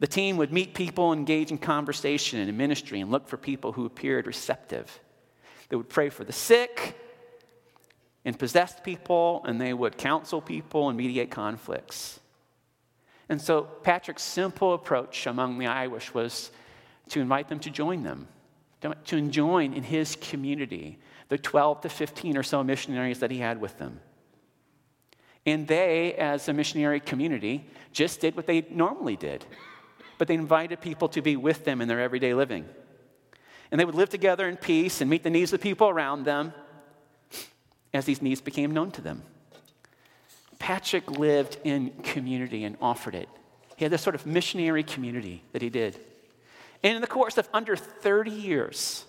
The 0.00 0.06
team 0.06 0.36
would 0.36 0.52
meet 0.52 0.74
people, 0.74 1.12
engage 1.12 1.50
in 1.50 1.58
conversation 1.58 2.40
and 2.40 2.48
in 2.48 2.56
ministry, 2.56 3.00
and 3.00 3.10
look 3.10 3.28
for 3.28 3.36
people 3.36 3.72
who 3.72 3.86
appeared 3.86 4.26
receptive. 4.26 5.00
They 5.68 5.76
would 5.76 5.88
pray 5.88 6.10
for 6.10 6.24
the 6.24 6.32
sick 6.32 6.96
and 8.24 8.38
possessed 8.38 8.82
people, 8.82 9.44
and 9.46 9.60
they 9.60 9.72
would 9.72 9.96
counsel 9.96 10.40
people 10.40 10.88
and 10.88 10.96
mediate 10.98 11.30
conflicts. 11.30 12.20
And 13.28 13.40
so 13.40 13.62
Patrick's 13.62 14.22
simple 14.22 14.74
approach 14.74 15.26
among 15.26 15.58
the 15.58 15.66
Irish 15.66 16.12
was 16.12 16.50
to 17.10 17.20
invite 17.20 17.48
them 17.48 17.58
to 17.60 17.70
join 17.70 18.02
them, 18.02 18.28
to 19.04 19.20
join 19.28 19.72
in 19.72 19.82
his 19.82 20.16
community, 20.16 20.98
the 21.28 21.38
12 21.38 21.82
to 21.82 21.88
15 21.88 22.36
or 22.36 22.42
so 22.42 22.62
missionaries 22.62 23.20
that 23.20 23.30
he 23.30 23.38
had 23.38 23.60
with 23.60 23.78
them. 23.78 24.00
And 25.46 25.66
they, 25.66 26.14
as 26.14 26.48
a 26.48 26.52
missionary 26.52 27.00
community, 27.00 27.66
just 27.92 28.20
did 28.20 28.36
what 28.36 28.46
they 28.46 28.66
normally 28.70 29.16
did 29.16 29.44
but 30.18 30.28
they 30.28 30.34
invited 30.34 30.80
people 30.80 31.08
to 31.08 31.22
be 31.22 31.36
with 31.36 31.64
them 31.64 31.80
in 31.80 31.88
their 31.88 32.00
everyday 32.00 32.34
living. 32.34 32.66
And 33.70 33.80
they 33.80 33.84
would 33.84 33.94
live 33.94 34.10
together 34.10 34.48
in 34.48 34.56
peace 34.56 35.00
and 35.00 35.10
meet 35.10 35.22
the 35.22 35.30
needs 35.30 35.52
of 35.52 35.60
the 35.60 35.62
people 35.62 35.88
around 35.88 36.24
them 36.24 36.52
as 37.92 38.04
these 38.04 38.22
needs 38.22 38.40
became 38.40 38.70
known 38.70 38.90
to 38.92 39.00
them. 39.00 39.22
Patrick 40.58 41.10
lived 41.10 41.58
in 41.64 41.90
community 42.02 42.64
and 42.64 42.76
offered 42.80 43.14
it. 43.14 43.28
He 43.76 43.84
had 43.84 43.92
this 43.92 44.02
sort 44.02 44.14
of 44.14 44.26
missionary 44.26 44.82
community 44.82 45.42
that 45.52 45.62
he 45.62 45.70
did. 45.70 45.98
And 46.82 46.94
in 46.94 47.00
the 47.00 47.06
course 47.06 47.38
of 47.38 47.48
under 47.52 47.76
30 47.76 48.30
years, 48.30 49.04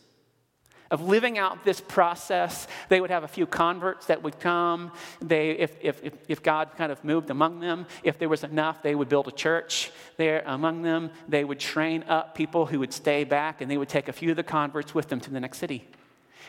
of 0.92 1.02
living 1.02 1.38
out 1.38 1.64
this 1.66 1.82
process. 1.82 2.68
They 2.90 3.02
would 3.02 3.10
have 3.10 3.24
a 3.24 3.28
few 3.28 3.46
converts 3.46 4.06
that 4.08 4.24
would 4.24 4.40
come. 4.40 4.92
They, 5.22 5.52
if, 5.52 5.76
if, 5.82 6.02
if, 6.28 6.44
God 6.44 6.70
kind 6.78 6.92
of 6.92 7.04
moved 7.04 7.30
among 7.30 7.60
them, 7.60 7.88
if 8.04 8.20
there 8.20 8.30
was 8.30 8.44
enough, 8.44 8.82
they 8.84 8.96
would 8.96 9.10
build 9.10 9.28
a 9.28 9.32
church 9.32 9.92
there 10.18 10.44
among 10.46 10.84
them. 10.84 11.12
They 11.28 11.44
would 11.44 11.60
train 11.60 12.04
up 12.08 12.36
people 12.36 12.66
who 12.66 12.80
would 12.80 12.94
stay 12.94 13.24
back, 13.24 13.62
and 13.62 13.70
they 13.70 13.78
would 13.78 13.90
take 13.90 14.08
a 14.08 14.14
few 14.14 14.32
of 14.32 14.38
the 14.38 14.44
converts 14.44 14.94
with 14.94 15.10
them 15.10 15.20
to 15.22 15.32
the 15.32 15.40
next 15.40 15.58
city. 15.58 15.88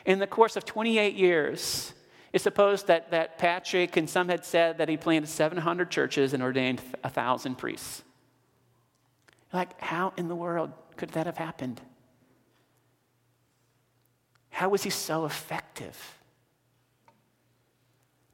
In 0.05 0.19
the 0.19 0.27
course 0.27 0.57
of 0.57 0.65
28 0.65 1.15
years, 1.15 1.93
it's 2.33 2.45
supposed 2.45 2.89
that, 2.89 3.11
that 3.11 3.39
Patrick 3.39 3.97
and 3.97 4.09
some 4.09 4.29
had 4.29 4.45
said 4.45 4.79
that 4.79 4.89
he 4.89 4.97
planted 4.97 5.29
700 5.29 5.91
churches 5.91 6.33
and 6.35 6.43
ordained 6.43 6.81
1,000 7.03 7.57
priests. 7.57 8.03
Like, 9.53 9.81
how 9.81 10.13
in 10.17 10.29
the 10.29 10.35
world 10.35 10.73
could 10.97 11.11
that 11.11 11.27
have 11.27 11.39
happened? 11.39 11.81
How 14.51 14.69
was 14.69 14.83
he 14.83 14.91
so 14.91 15.25
effective? 15.25 16.19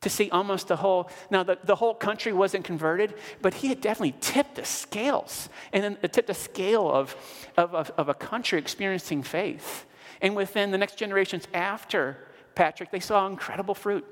To 0.01 0.11
see 0.11 0.31
almost 0.31 0.69
the 0.69 0.77
whole, 0.77 1.11
now 1.31 1.45
the, 1.45 1.59
the 1.63 1.77
whole 1.77 1.95
country 1.95 2.33
wasn't 2.33 2.65
converted, 2.65 3.15
but 3.41 3.55
he 3.55 3.69
had 3.69 3.81
definitely 3.81 4.17
tipped 4.21 4.57
the 4.57 4.65
scales 4.65 5.49
and 5.73 5.85
then 5.85 5.99
uh, 6.03 6.09
tipped 6.09 6.27
the 6.27 6.35
scale 6.35 6.91
of, 6.91 7.15
of, 7.57 7.75
of, 7.75 7.93
of 7.97 8.09
a 8.09 8.15
country 8.15 8.59
experiencing 8.59 9.23
faith. 9.23 9.87
And 10.21 10.35
within 10.35 10.71
the 10.73 10.79
next 10.79 10.97
generations 10.97 11.47
after 11.55 12.19
Patrick, 12.55 12.91
they 12.91 13.01
saw 13.01 13.27
incredible 13.27 13.75
fruit. 13.75 14.05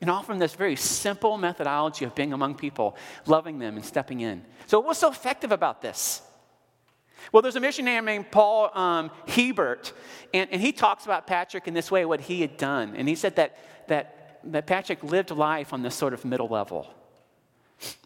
And 0.00 0.08
all 0.08 0.22
from 0.22 0.38
this 0.38 0.54
very 0.54 0.76
simple 0.76 1.36
methodology 1.36 2.06
of 2.06 2.14
being 2.14 2.32
among 2.32 2.54
people, 2.54 2.96
loving 3.26 3.58
them 3.58 3.76
and 3.76 3.84
stepping 3.84 4.20
in. 4.20 4.42
So, 4.66 4.80
what's 4.80 4.98
so 4.98 5.10
effective 5.10 5.52
about 5.52 5.82
this? 5.82 6.22
Well, 7.32 7.42
there's 7.42 7.56
a 7.56 7.60
missionary 7.60 8.00
named 8.00 8.30
Paul 8.30 8.76
um, 8.76 9.10
Hiebert, 9.28 9.92
and, 10.32 10.50
and 10.50 10.60
he 10.60 10.72
talks 10.72 11.04
about 11.04 11.26
Patrick 11.26 11.68
in 11.68 11.74
this 11.74 11.90
way, 11.90 12.06
what 12.06 12.22
he 12.22 12.40
had 12.40 12.56
done. 12.56 12.94
And 12.96 13.06
he 13.08 13.14
said 13.14 13.36
that, 13.36 13.58
that, 13.88 14.40
that 14.44 14.66
Patrick 14.66 15.02
lived 15.04 15.30
life 15.30 15.74
on 15.74 15.82
this 15.82 15.94
sort 15.94 16.14
of 16.14 16.24
middle 16.24 16.48
level, 16.48 16.92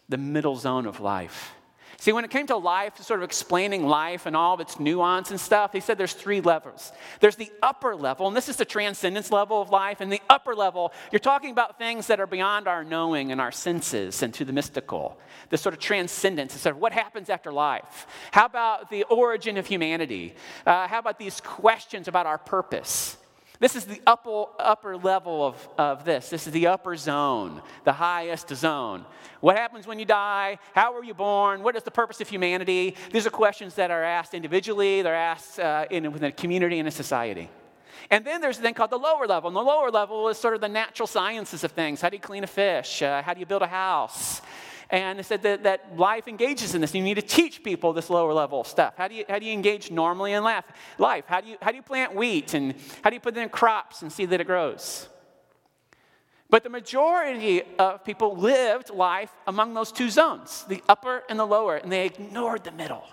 the 0.09 0.17
middle 0.17 0.57
zone 0.57 0.85
of 0.85 0.99
life. 0.99 1.54
See, 1.97 2.11
when 2.11 2.25
it 2.25 2.31
came 2.31 2.47
to 2.47 2.57
life, 2.57 3.01
sort 3.01 3.19
of 3.19 3.23
explaining 3.23 3.87
life 3.87 4.25
and 4.25 4.35
all 4.35 4.53
of 4.53 4.59
its 4.59 4.79
nuance 4.79 5.31
and 5.31 5.39
stuff, 5.39 5.73
he 5.73 5.79
said 5.79 5.97
there's 5.97 6.13
three 6.13 6.41
levels. 6.41 6.91
There's 7.19 7.35
the 7.35 7.51
upper 7.63 7.95
level, 7.95 8.27
and 8.27 8.35
this 8.35 8.49
is 8.49 8.57
the 8.57 8.65
transcendence 8.65 9.31
level 9.31 9.61
of 9.61 9.69
life. 9.69 10.01
And 10.01 10.11
the 10.11 10.21
upper 10.29 10.55
level, 10.55 10.91
you're 11.11 11.19
talking 11.19 11.51
about 11.51 11.77
things 11.77 12.07
that 12.07 12.19
are 12.19 12.27
beyond 12.27 12.67
our 12.67 12.83
knowing 12.83 13.31
and 13.31 13.39
our 13.39 13.51
senses 13.51 14.21
and 14.21 14.33
to 14.33 14.45
the 14.45 14.53
mystical. 14.53 15.17
the 15.49 15.57
sort 15.57 15.73
of 15.73 15.79
transcendence, 15.79 16.53
sort 16.53 16.75
of 16.75 16.81
what 16.81 16.93
happens 16.93 17.29
after 17.29 17.51
life. 17.51 18.07
How 18.31 18.45
about 18.45 18.89
the 18.89 19.03
origin 19.03 19.57
of 19.57 19.65
humanity? 19.65 20.35
Uh, 20.65 20.87
how 20.87 20.99
about 20.99 21.19
these 21.19 21.41
questions 21.41 22.07
about 22.07 22.25
our 22.25 22.37
purpose? 22.37 23.17
This 23.59 23.75
is 23.75 23.85
the 23.85 24.01
upper, 24.05 24.45
upper 24.59 24.97
level 24.97 25.45
of, 25.45 25.69
of 25.77 26.05
this. 26.05 26.29
This 26.29 26.47
is 26.47 26.53
the 26.53 26.67
upper 26.67 26.95
zone, 26.95 27.61
the 27.83 27.93
highest 27.93 28.49
zone. 28.55 29.05
What 29.39 29.57
happens 29.57 29.87
when 29.87 29.99
you 29.99 30.05
die? 30.05 30.59
How 30.73 30.93
were 30.93 31.03
you 31.03 31.13
born? 31.13 31.63
What 31.63 31.75
is 31.75 31.83
the 31.83 31.91
purpose 31.91 32.21
of 32.21 32.29
humanity? 32.29 32.95
These 33.11 33.25
are 33.25 33.29
questions 33.29 33.75
that 33.75 33.91
are 33.91 34.03
asked 34.03 34.33
individually, 34.33 35.01
they're 35.01 35.15
asked 35.15 35.59
uh, 35.59 35.85
in, 35.89 36.11
within 36.11 36.29
a 36.29 36.31
community 36.31 36.79
and 36.79 36.87
a 36.87 36.91
society. 36.91 37.49
And 38.11 38.25
then 38.25 38.41
there's 38.41 38.59
a 38.59 38.61
thing 38.61 38.73
called 38.73 38.91
the 38.91 38.99
lower 38.99 39.25
level. 39.25 39.47
And 39.47 39.55
the 39.55 39.61
lower 39.61 39.89
level 39.89 40.29
is 40.29 40.37
sort 40.37 40.53
of 40.53 40.61
the 40.61 40.69
natural 40.69 41.07
sciences 41.07 41.63
of 41.63 41.71
things. 41.71 42.01
How 42.01 42.09
do 42.09 42.17
you 42.17 42.21
clean 42.21 42.43
a 42.43 42.47
fish? 42.47 43.01
Uh, 43.01 43.21
how 43.21 43.33
do 43.33 43.39
you 43.39 43.45
build 43.45 43.61
a 43.61 43.67
house? 43.67 44.41
And 44.89 45.19
it 45.19 45.25
said 45.25 45.41
that, 45.43 45.63
that 45.63 45.97
life 45.97 46.27
engages 46.27 46.75
in 46.75 46.81
this. 46.81 46.93
You 46.93 47.01
need 47.01 47.15
to 47.15 47.21
teach 47.21 47.63
people 47.63 47.93
this 47.93 48.09
lower 48.09 48.33
level 48.33 48.63
stuff. 48.63 48.93
How 48.97 49.07
do 49.07 49.15
you, 49.15 49.25
how 49.27 49.39
do 49.39 49.45
you 49.45 49.53
engage 49.53 49.89
normally 49.89 50.33
in 50.33 50.43
life? 50.43 50.65
life? 50.97 51.25
How, 51.27 51.41
do 51.41 51.49
you, 51.49 51.57
how 51.61 51.71
do 51.71 51.77
you 51.77 51.83
plant 51.83 52.13
wheat? 52.13 52.53
And 52.53 52.75
how 53.03 53.09
do 53.09 53.15
you 53.15 53.19
put 53.19 53.35
it 53.35 53.39
in 53.41 53.49
crops 53.49 54.01
and 54.01 54.11
see 54.11 54.25
that 54.25 54.39
it 54.39 54.45
grows? 54.45 55.09
But 56.49 56.63
the 56.63 56.69
majority 56.69 57.63
of 57.79 58.03
people 58.03 58.37
lived 58.37 58.91
life 58.91 59.31
among 59.47 59.73
those 59.73 59.91
two 59.91 60.09
zones, 60.09 60.63
the 60.69 60.83
upper 60.87 61.23
and 61.27 61.39
the 61.39 61.45
lower, 61.45 61.75
and 61.75 61.91
they 61.91 62.05
ignored 62.05 62.63
the 62.63 62.71
middle. 62.71 63.03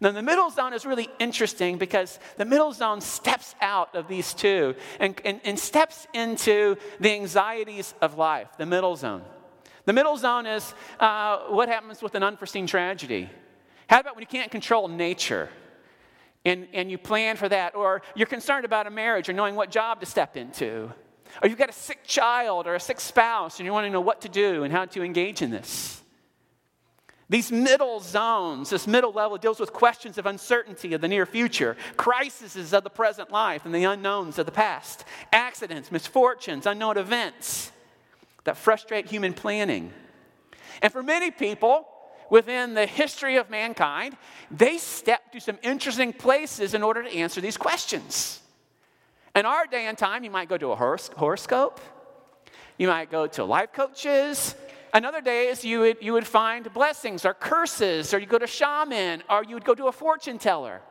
Now, 0.00 0.10
the 0.10 0.22
middle 0.22 0.50
zone 0.50 0.72
is 0.72 0.84
really 0.84 1.08
interesting 1.18 1.78
because 1.78 2.18
the 2.36 2.44
middle 2.44 2.72
zone 2.72 3.00
steps 3.00 3.54
out 3.60 3.94
of 3.94 4.08
these 4.08 4.34
two 4.34 4.74
and, 4.98 5.20
and, 5.24 5.40
and 5.44 5.58
steps 5.58 6.06
into 6.12 6.76
the 6.98 7.10
anxieties 7.10 7.94
of 8.00 8.18
life, 8.18 8.48
the 8.58 8.66
middle 8.66 8.96
zone. 8.96 9.22
The 9.84 9.92
middle 9.92 10.16
zone 10.16 10.46
is 10.46 10.74
uh, 11.00 11.38
what 11.48 11.68
happens 11.68 12.02
with 12.02 12.14
an 12.14 12.22
unforeseen 12.22 12.66
tragedy. 12.66 13.28
How 13.88 14.00
about 14.00 14.14
when 14.14 14.22
you 14.22 14.28
can't 14.28 14.50
control 14.50 14.86
nature 14.86 15.48
and, 16.44 16.68
and 16.72 16.90
you 16.90 16.98
plan 16.98 17.36
for 17.36 17.48
that? 17.48 17.74
Or 17.74 18.02
you're 18.14 18.26
concerned 18.26 18.64
about 18.64 18.86
a 18.86 18.90
marriage 18.90 19.28
or 19.28 19.32
knowing 19.32 19.56
what 19.56 19.70
job 19.70 20.00
to 20.00 20.06
step 20.06 20.36
into? 20.36 20.92
Or 21.42 21.48
you've 21.48 21.58
got 21.58 21.70
a 21.70 21.74
sick 21.74 22.04
child 22.04 22.66
or 22.66 22.74
a 22.74 22.80
sick 22.80 23.00
spouse 23.00 23.58
and 23.58 23.66
you 23.66 23.72
want 23.72 23.86
to 23.86 23.90
know 23.90 24.00
what 24.00 24.20
to 24.20 24.28
do 24.28 24.62
and 24.62 24.72
how 24.72 24.84
to 24.84 25.02
engage 25.02 25.42
in 25.42 25.50
this. 25.50 26.00
These 27.28 27.50
middle 27.50 27.98
zones, 27.98 28.70
this 28.70 28.86
middle 28.86 29.12
level 29.12 29.38
deals 29.38 29.58
with 29.58 29.72
questions 29.72 30.18
of 30.18 30.26
uncertainty 30.26 30.92
of 30.92 31.00
the 31.00 31.08
near 31.08 31.24
future, 31.24 31.76
crises 31.96 32.74
of 32.74 32.84
the 32.84 32.90
present 32.90 33.30
life 33.32 33.64
and 33.64 33.74
the 33.74 33.84
unknowns 33.84 34.38
of 34.38 34.44
the 34.44 34.52
past, 34.52 35.04
accidents, 35.32 35.90
misfortunes, 35.90 36.66
unknown 36.66 36.98
events 36.98 37.72
that 38.44 38.56
frustrate 38.56 39.06
human 39.06 39.32
planning. 39.32 39.92
And 40.80 40.92
for 40.92 41.02
many 41.02 41.30
people 41.30 41.86
within 42.30 42.74
the 42.74 42.86
history 42.86 43.36
of 43.36 43.50
mankind, 43.50 44.16
they 44.50 44.78
step 44.78 45.32
to 45.32 45.40
some 45.40 45.58
interesting 45.62 46.12
places 46.12 46.74
in 46.74 46.82
order 46.82 47.02
to 47.02 47.14
answer 47.14 47.40
these 47.40 47.56
questions. 47.56 48.40
In 49.34 49.46
our 49.46 49.66
day 49.66 49.86
and 49.86 49.96
time, 49.96 50.24
you 50.24 50.30
might 50.30 50.48
go 50.48 50.58
to 50.58 50.72
a 50.72 50.76
horoscope, 50.76 51.80
you 52.78 52.88
might 52.88 53.10
go 53.10 53.26
to 53.26 53.44
life 53.44 53.72
coaches. 53.72 54.54
Another 54.94 55.22
days, 55.22 55.64
you 55.64 55.80
would, 55.80 55.96
you 56.02 56.12
would 56.12 56.26
find 56.26 56.70
blessings 56.74 57.24
or 57.24 57.32
curses, 57.32 58.12
or 58.12 58.18
you 58.18 58.26
go 58.26 58.38
to 58.38 58.46
shaman, 58.46 59.22
or 59.30 59.42
you 59.42 59.54
would 59.54 59.64
go 59.64 59.74
to 59.74 59.86
a 59.86 59.92
fortune 59.92 60.38
teller. 60.38 60.82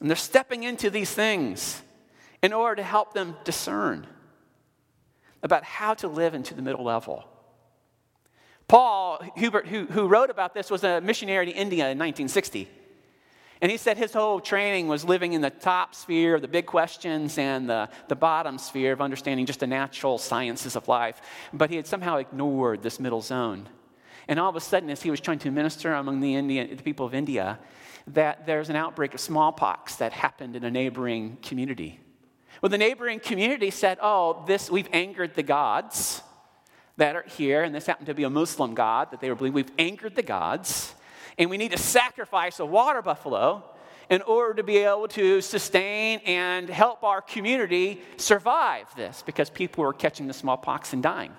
And 0.00 0.08
they're 0.08 0.16
stepping 0.16 0.62
into 0.62 0.88
these 0.88 1.10
things 1.10 1.82
in 2.42 2.52
order 2.52 2.76
to 2.76 2.82
help 2.84 3.12
them 3.12 3.36
discern 3.42 4.06
about 5.46 5.64
how 5.64 5.94
to 5.94 6.08
live 6.08 6.34
into 6.34 6.54
the 6.54 6.60
middle 6.60 6.84
level. 6.84 7.24
Paul 8.68 9.20
Hiebert, 9.36 9.66
who, 9.68 9.86
who 9.86 10.08
wrote 10.08 10.28
about 10.28 10.52
this, 10.52 10.70
was 10.70 10.84
a 10.84 11.00
missionary 11.00 11.46
to 11.46 11.52
India 11.52 11.84
in 11.84 11.98
1960. 11.98 12.68
And 13.62 13.70
he 13.70 13.78
said 13.78 13.96
his 13.96 14.12
whole 14.12 14.40
training 14.40 14.86
was 14.88 15.04
living 15.04 15.32
in 15.32 15.40
the 15.40 15.50
top 15.50 15.94
sphere 15.94 16.34
of 16.34 16.42
the 16.42 16.48
big 16.48 16.66
questions 16.66 17.38
and 17.38 17.70
the, 17.70 17.88
the 18.08 18.16
bottom 18.16 18.58
sphere 18.58 18.92
of 18.92 19.00
understanding 19.00 19.46
just 19.46 19.60
the 19.60 19.66
natural 19.66 20.18
sciences 20.18 20.76
of 20.76 20.88
life. 20.88 21.22
But 21.54 21.70
he 21.70 21.76
had 21.76 21.86
somehow 21.86 22.16
ignored 22.16 22.82
this 22.82 23.00
middle 23.00 23.22
zone. 23.22 23.68
And 24.28 24.38
all 24.38 24.50
of 24.50 24.56
a 24.56 24.60
sudden, 24.60 24.90
as 24.90 25.02
he 25.02 25.10
was 25.10 25.20
trying 25.20 25.38
to 25.38 25.50
minister 25.50 25.94
among 25.94 26.20
the, 26.20 26.34
Indian, 26.34 26.76
the 26.76 26.82
people 26.82 27.06
of 27.06 27.14
India, 27.14 27.58
that 28.08 28.46
there's 28.46 28.68
an 28.68 28.76
outbreak 28.76 29.14
of 29.14 29.20
smallpox 29.20 29.96
that 29.96 30.12
happened 30.12 30.56
in 30.56 30.64
a 30.64 30.70
neighboring 30.70 31.38
community. 31.42 32.00
Well, 32.62 32.70
the 32.70 32.78
neighboring 32.78 33.20
community 33.20 33.70
said, 33.70 33.98
Oh, 34.00 34.44
this, 34.46 34.70
we've 34.70 34.88
angered 34.92 35.34
the 35.34 35.42
gods 35.42 36.22
that 36.96 37.14
are 37.14 37.24
here, 37.28 37.62
and 37.62 37.74
this 37.74 37.86
happened 37.86 38.06
to 38.06 38.14
be 38.14 38.24
a 38.24 38.30
Muslim 38.30 38.74
god 38.74 39.10
that 39.10 39.20
they 39.20 39.28
were 39.28 39.34
believing. 39.34 39.54
We've 39.54 39.72
angered 39.78 40.14
the 40.14 40.22
gods, 40.22 40.94
and 41.36 41.50
we 41.50 41.58
need 41.58 41.72
to 41.72 41.78
sacrifice 41.78 42.58
a 42.58 42.66
water 42.66 43.02
buffalo 43.02 43.62
in 44.08 44.22
order 44.22 44.54
to 44.54 44.62
be 44.62 44.78
able 44.78 45.08
to 45.08 45.40
sustain 45.40 46.20
and 46.24 46.68
help 46.70 47.02
our 47.02 47.20
community 47.20 48.00
survive 48.16 48.86
this 48.96 49.22
because 49.26 49.50
people 49.50 49.84
were 49.84 49.92
catching 49.92 50.26
the 50.26 50.32
smallpox 50.32 50.92
and 50.92 51.02
dying. 51.02 51.32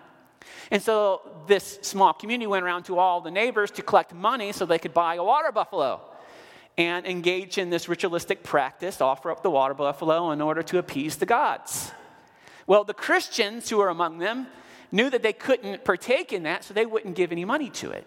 And 0.70 0.82
so 0.82 1.22
this 1.48 1.80
small 1.82 2.14
community 2.14 2.48
went 2.48 2.66
around 2.66 2.84
to 2.84 3.00
all 3.00 3.22
the 3.22 3.32
neighbors 3.32 3.72
to 3.72 3.82
collect 3.82 4.14
money 4.14 4.52
so 4.52 4.66
they 4.66 4.80
could 4.80 4.94
buy 4.94 5.16
a 5.16 5.24
water 5.24 5.52
buffalo 5.52 6.02
and 6.78 7.06
engage 7.08 7.58
in 7.58 7.70
this 7.70 7.90
ritualistic 7.90 8.44
practice, 8.44 9.02
offer 9.02 9.32
up 9.32 9.42
the 9.42 9.50
water 9.50 9.74
buffalo 9.74 10.32
in 10.32 10.42
order 10.42 10.62
to 10.64 10.78
appease 10.78 11.16
the 11.18 11.26
gods. 11.26 11.92
Well, 12.68 12.84
the 12.84 12.94
Christians 12.94 13.70
who 13.70 13.78
were 13.78 13.90
among 13.90 14.20
them 14.20 14.48
knew 14.92 15.10
that 15.10 15.24
they 15.24 15.34
couldn't 15.34 15.84
partake 15.84 16.32
in 16.32 16.44
that, 16.44 16.64
so 16.64 16.74
they 16.74 16.86
wouldn't 16.86 17.16
give 17.16 17.32
any 17.32 17.46
money 17.46 17.70
to 17.72 17.92
it. 17.92 18.06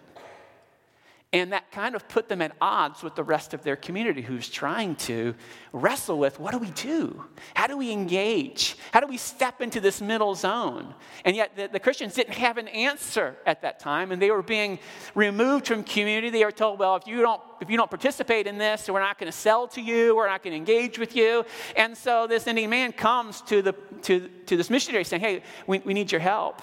And 1.32 1.52
that 1.52 1.70
kind 1.70 1.94
of 1.94 2.08
put 2.08 2.28
them 2.28 2.42
at 2.42 2.56
odds 2.60 3.04
with 3.04 3.14
the 3.14 3.22
rest 3.22 3.54
of 3.54 3.62
their 3.62 3.76
community 3.76 4.20
who's 4.20 4.48
trying 4.48 4.96
to 4.96 5.36
wrestle 5.72 6.18
with 6.18 6.40
what 6.40 6.50
do 6.50 6.58
we 6.58 6.72
do? 6.72 7.24
How 7.54 7.68
do 7.68 7.76
we 7.76 7.92
engage? 7.92 8.76
How 8.90 8.98
do 8.98 9.06
we 9.06 9.16
step 9.16 9.60
into 9.60 9.80
this 9.80 10.00
middle 10.00 10.34
zone? 10.34 10.92
And 11.24 11.36
yet 11.36 11.54
the, 11.54 11.68
the, 11.68 11.78
Christians 11.78 12.14
didn't 12.14 12.34
have 12.34 12.58
an 12.58 12.66
answer 12.66 13.36
at 13.46 13.62
that 13.62 13.78
time, 13.78 14.10
and 14.10 14.20
they 14.20 14.32
were 14.32 14.42
being 14.42 14.80
removed 15.14 15.68
from 15.68 15.84
community. 15.84 16.30
They 16.30 16.44
were 16.44 16.50
told, 16.50 16.80
well, 16.80 16.96
if 16.96 17.06
you 17.06 17.20
don't, 17.22 17.40
if 17.60 17.70
you 17.70 17.76
don't 17.76 17.90
participate 17.90 18.48
in 18.48 18.58
this, 18.58 18.88
we're 18.88 18.98
not 18.98 19.16
going 19.16 19.30
to 19.30 19.38
sell 19.38 19.68
to 19.68 19.80
you, 19.80 20.16
we're 20.16 20.28
not 20.28 20.42
going 20.42 20.52
to 20.52 20.58
engage 20.58 20.98
with 20.98 21.14
you. 21.14 21.44
And 21.76 21.96
so 21.96 22.26
this 22.26 22.48
Indian 22.48 22.70
man 22.70 22.90
comes 22.90 23.40
to, 23.42 23.62
the, 23.62 23.74
to, 24.02 24.28
to 24.46 24.56
this 24.56 24.68
missionary 24.68 25.04
saying, 25.04 25.22
hey, 25.22 25.42
we, 25.68 25.78
we 25.78 25.94
need 25.94 26.10
your 26.10 26.20
help. 26.20 26.60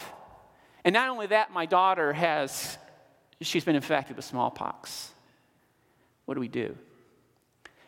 And 0.84 0.94
not 0.94 1.08
only 1.08 1.28
that, 1.28 1.54
my 1.54 1.66
daughter 1.66 2.12
has 2.12 2.78
She's 3.42 3.64
been 3.64 3.76
infected 3.76 4.16
with 4.16 4.26
smallpox. 4.26 5.12
What 6.26 6.34
do 6.34 6.40
we 6.40 6.48
do? 6.48 6.76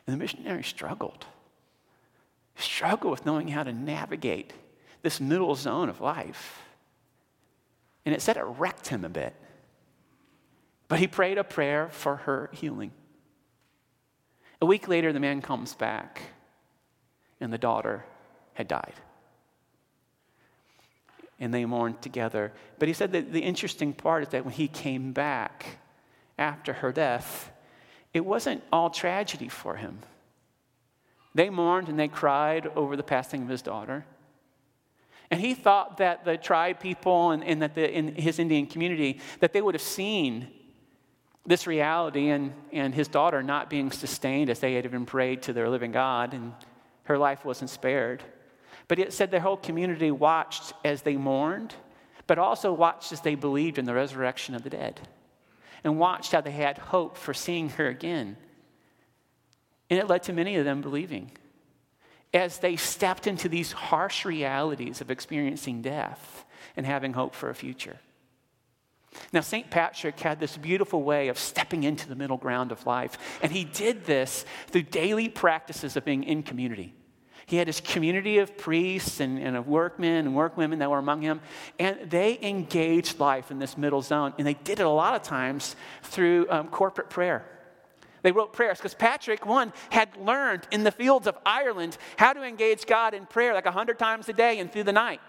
And 0.06 0.13
the 0.13 0.18
missionary 0.18 0.63
struggled. 0.63 1.25
Struggled 2.56 3.12
with 3.12 3.25
knowing 3.25 3.48
how 3.48 3.63
to 3.63 3.74
navigate 3.74 4.53
this 5.01 5.20
middle 5.20 5.56
zone 5.56 5.89
of 5.89 6.01
life. 6.01 6.62
And 8.06 8.13
it 8.13 8.22
said 8.22 8.38
it 8.38 8.44
wrecked 8.44 8.88
him 8.88 9.03
a 9.03 9.10
bit. 9.10 9.36
But 10.88 11.00
he 11.00 11.08
prayed 11.08 11.38
a 11.38 11.44
prayer 11.44 11.89
for 11.89 12.18
her 12.18 12.50
healing. 12.53 12.91
A 14.62 14.65
week 14.65 14.88
later, 14.88 15.13
the 15.13 15.20
man 15.20 15.41
comes 15.41 15.74
back, 15.74 16.22
and 17.39 17.53
the 17.53 17.58
daughter 17.58 18.06
had 18.53 18.68
died 18.68 18.94
and 21.39 21.53
they 21.53 21.65
mourned 21.65 22.01
together. 22.01 22.51
But 22.77 22.88
he 22.88 22.93
said 22.93 23.12
that 23.13 23.31
the 23.31 23.41
interesting 23.41 23.93
part 23.93 24.24
is 24.24 24.29
that 24.29 24.46
when 24.46 24.53
he 24.53 24.67
came 24.67 25.13
back 25.13 25.79
after 26.38 26.74
her 26.74 26.91
death, 26.91 27.51
it 28.13 28.25
wasn't 28.25 28.63
all 28.72 28.89
tragedy 28.89 29.50
for 29.50 29.75
him. 29.75 30.00
They 31.36 31.50
mourned 31.50 31.89
and 31.89 32.00
they 32.00 32.08
cried 32.08 32.67
over 32.75 32.96
the 32.96 33.03
passing 33.03 33.43
of 33.43 33.50
his 33.50 33.62
daughter. 33.62 34.05
And 35.31 35.39
he 35.39 35.53
thought 35.53 35.98
that 35.98 36.25
the 36.25 36.38
tribe 36.38 36.79
people 36.79 37.31
and, 37.31 37.43
and 37.43 37.62
that 37.62 37.75
the, 37.75 37.89
in 37.89 38.15
his 38.15 38.39
Indian 38.39 38.65
community, 38.65 39.19
that 39.39 39.53
they 39.53 39.62
would 39.62 39.75
have 39.75 39.81
seen 39.81 40.48
this 41.46 41.67
reality 41.67 42.29
and, 42.29 42.53
and 42.72 42.93
his 42.93 43.08
daughter 43.08 43.43
not 43.43 43.69
being 43.69 43.91
sustained 43.91 44.50
as 44.50 44.60
they 44.60 44.74
had 44.74 44.86
even 44.86 45.05
prayed 45.05 45.43
to 45.43 45.53
their 45.53 45.69
living 45.69 45.91
God, 45.91 46.34
and 46.34 46.53
her 47.03 47.17
life 47.17 47.46
wasn't 47.46 47.69
spared. 47.69 48.24
But 48.89 49.00
it 49.00 49.13
said 49.13 49.31
the 49.31 49.39
whole 49.39 49.55
community 49.55 50.12
watched 50.12 50.74
as 50.84 51.03
they 51.03 51.15
mourned, 51.15 51.75
but 52.27 52.38
also 52.38 52.74
watched 52.74 53.13
as 53.13 53.22
they 53.22 53.36
believed 53.36 53.77
in 53.77 53.86
the 53.86 53.93
resurrection 53.93 54.55
of 54.55 54.63
the 54.63 54.69
dead 54.69 55.00
and 55.84 55.98
watched 55.98 56.34
how 56.34 56.41
they 56.41 56.51
had 56.51 56.77
hope 56.77 57.15
for 57.15 57.34
seeing 57.34 57.69
her 57.69 57.88
again. 57.88 58.36
And 59.89 60.00
it 60.00 60.08
led 60.08 60.24
to 60.24 60.34
many 60.34 60.58
of 60.58 60.65
them 60.65 60.81
believing 60.81 61.31
as 62.34 62.60
they 62.60 62.75
stepped 62.75 63.27
into 63.27 63.48
these 63.48 63.72
harsh 63.72 64.25
realities 64.25 65.01
of 65.01 65.10
experiencing 65.10 65.81
death 65.81 66.46
and 66.75 66.86
having 66.86 67.13
hope 67.13 67.34
for 67.34 67.50
a 67.50 67.55
future. 67.55 67.98
Now, 69.34 69.41
St. 69.41 69.69
Patrick 69.69 70.19
had 70.19 70.39
this 70.39 70.58
beautiful 70.58 71.01
way 71.01 71.29
of 71.29 71.39
stepping 71.39 71.84
into 71.84 72.08
the 72.08 72.15
middle 72.15 72.38
ground 72.38 72.72
of 72.72 72.86
life, 72.86 73.17
and 73.41 73.51
he 73.51 73.63
did 73.63 74.05
this 74.05 74.46
through 74.67 74.84
daily 74.84 75.29
practices 75.29 75.96
of 75.96 76.05
being 76.05 76.24
in 76.24 76.43
community. 76.43 76.93
He 77.50 77.58
had 77.58 77.65
his 77.65 77.82
community 77.82 78.38
of 78.38 78.56
priests 78.60 79.20
and, 79.20 79.39
and 79.39 79.58
of 79.58 79.68
workmen 79.68 80.27
and 80.27 80.36
workwomen 80.36 80.77
that 80.79 80.91
were 80.91 81.00
among 81.00 81.24
him, 81.24 81.41
and 81.79 81.98
they 82.08 82.38
engaged 82.44 83.20
life 83.20 83.50
in 83.50 83.58
this 83.58 83.75
middle 83.75 84.03
zone. 84.03 84.36
And 84.38 84.46
they 84.46 84.53
did 84.53 84.79
it 84.79 84.86
a 84.86 84.89
lot 84.89 85.15
of 85.15 85.24
times 85.24 85.75
through 86.03 86.46
um, 86.51 86.68
corporate 86.68 87.10
prayer. 87.10 87.44
They 88.22 88.32
wrote 88.32 88.53
prayers 88.53 88.77
because 88.77 88.94
Patrick, 88.94 89.48
one, 89.48 89.74
had 89.89 90.15
learned 90.18 90.68
in 90.70 90.84
the 90.84 90.91
fields 90.91 91.25
of 91.25 91.39
Ireland 91.44 91.98
how 92.18 92.34
to 92.34 92.44
engage 92.44 92.86
God 92.86 93.15
in 93.15 93.25
prayer 93.25 93.56
like 93.56 93.65
a 93.65 93.72
hundred 93.72 93.98
times 93.98 94.29
a 94.29 94.34
day 94.34 94.60
and 94.60 94.72
through 94.72 94.84
the 94.84 94.94
night. 94.94 95.20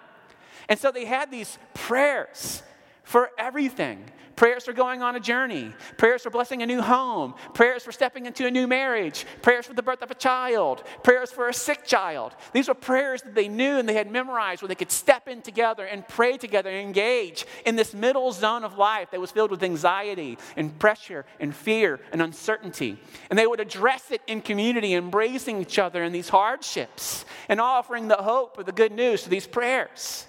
And 0.69 0.79
so 0.79 0.93
they 0.93 1.07
had 1.07 1.31
these 1.31 1.57
prayers 1.73 2.63
for 3.03 3.31
everything 3.39 4.05
prayers 4.41 4.65
for 4.65 4.73
going 4.73 5.03
on 5.03 5.17
a 5.17 5.21
journey, 5.21 5.71
prayers 5.99 6.23
for 6.23 6.31
blessing 6.31 6.63
a 6.63 6.67
new 6.67 6.81
home, 6.81 7.35
prayers 7.53 7.83
for 7.83 7.93
stepping 7.93 8.25
into 8.25 8.47
a 8.47 8.51
new 8.51 8.67
marriage, 8.67 9.27
prayers 9.43 9.67
for 9.67 9.75
the 9.75 9.83
birth 9.83 10.01
of 10.01 10.11
a 10.11 10.15
child, 10.15 10.83
prayers 11.03 11.31
for 11.31 11.51
a 11.51 11.53
sick 11.53 11.85
child. 11.85 12.35
These 12.55 12.69
were 12.69 12.75
prayers 12.75 13.21
that 13.21 13.35
they 13.35 13.49
knew 13.49 13.77
and 13.79 13.87
they 13.87 13.93
had 13.93 14.11
memorized 14.11 14.63
where 14.63 14.69
they 14.71 14.75
could 14.75 14.91
step 14.91 15.29
in 15.29 15.43
together 15.43 15.85
and 15.85 16.09
pray 16.09 16.39
together 16.39 16.71
and 16.71 16.81
engage 16.81 17.45
in 17.67 17.77
this 17.77 17.93
middle 17.93 18.33
zone 18.33 18.65
of 18.65 18.79
life 18.79 19.11
that 19.11 19.21
was 19.21 19.31
filled 19.31 19.51
with 19.51 19.63
anxiety 19.63 20.39
and 20.57 20.79
pressure 20.79 21.27
and 21.39 21.55
fear 21.55 22.01
and 22.11 22.23
uncertainty. 22.23 22.99
And 23.29 23.39
they 23.39 23.47
would 23.47 23.61
address 23.61 24.11
it 24.11 24.23
in 24.27 24.41
community, 24.41 24.95
embracing 24.95 25.61
each 25.61 25.79
other 25.79 26.03
in 26.03 26.13
these 26.13 26.31
hardships 26.31 27.27
and 27.51 27.61
offering 27.61 28.09
the 28.09 28.17
hope 28.17 28.57
of 28.57 28.65
the 28.65 28.73
good 28.73 28.93
news 28.93 29.23
to 29.25 29.29
these 29.29 29.47
prayers 29.47 30.27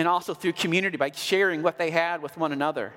and 0.00 0.08
also 0.08 0.32
through 0.32 0.54
community 0.54 0.96
by 0.96 1.10
sharing 1.10 1.62
what 1.62 1.76
they 1.76 1.90
had 1.90 2.22
with 2.22 2.34
one 2.38 2.52
another. 2.52 2.94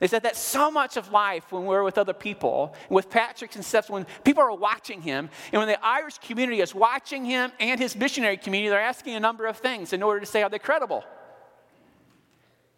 They 0.00 0.08
said 0.08 0.24
that 0.24 0.34
so 0.34 0.68
much 0.68 0.96
of 0.96 1.12
life 1.12 1.52
when 1.52 1.64
we're 1.64 1.84
with 1.84 1.96
other 1.96 2.12
people, 2.12 2.74
with 2.88 3.08
Patrick 3.08 3.54
and 3.54 3.64
Steph, 3.64 3.88
when 3.88 4.06
people 4.24 4.42
are 4.42 4.52
watching 4.52 5.00
him, 5.00 5.30
and 5.52 5.60
when 5.60 5.68
the 5.68 5.78
Irish 5.84 6.18
community 6.18 6.60
is 6.60 6.74
watching 6.74 7.24
him 7.24 7.52
and 7.60 7.78
his 7.78 7.94
missionary 7.94 8.36
community, 8.36 8.68
they're 8.70 8.80
asking 8.80 9.14
a 9.14 9.20
number 9.20 9.46
of 9.46 9.58
things 9.58 9.92
in 9.92 10.02
order 10.02 10.18
to 10.18 10.26
say, 10.26 10.42
are 10.42 10.50
they 10.50 10.58
credible? 10.58 11.04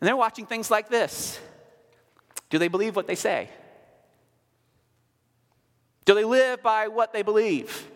And 0.01 0.07
they're 0.07 0.15
watching 0.15 0.45
things 0.45 0.71
like 0.71 0.91
this 0.91 1.41
Do 2.51 2.59
they 2.59 2.69
believe 2.69 2.95
what 2.95 3.07
they 3.07 3.15
say? 3.15 3.49
Do 6.05 6.15
they 6.15 6.25
live 6.25 6.63
by 6.63 6.89
what 6.89 7.15
they 7.15 7.23
believe? 7.23 7.89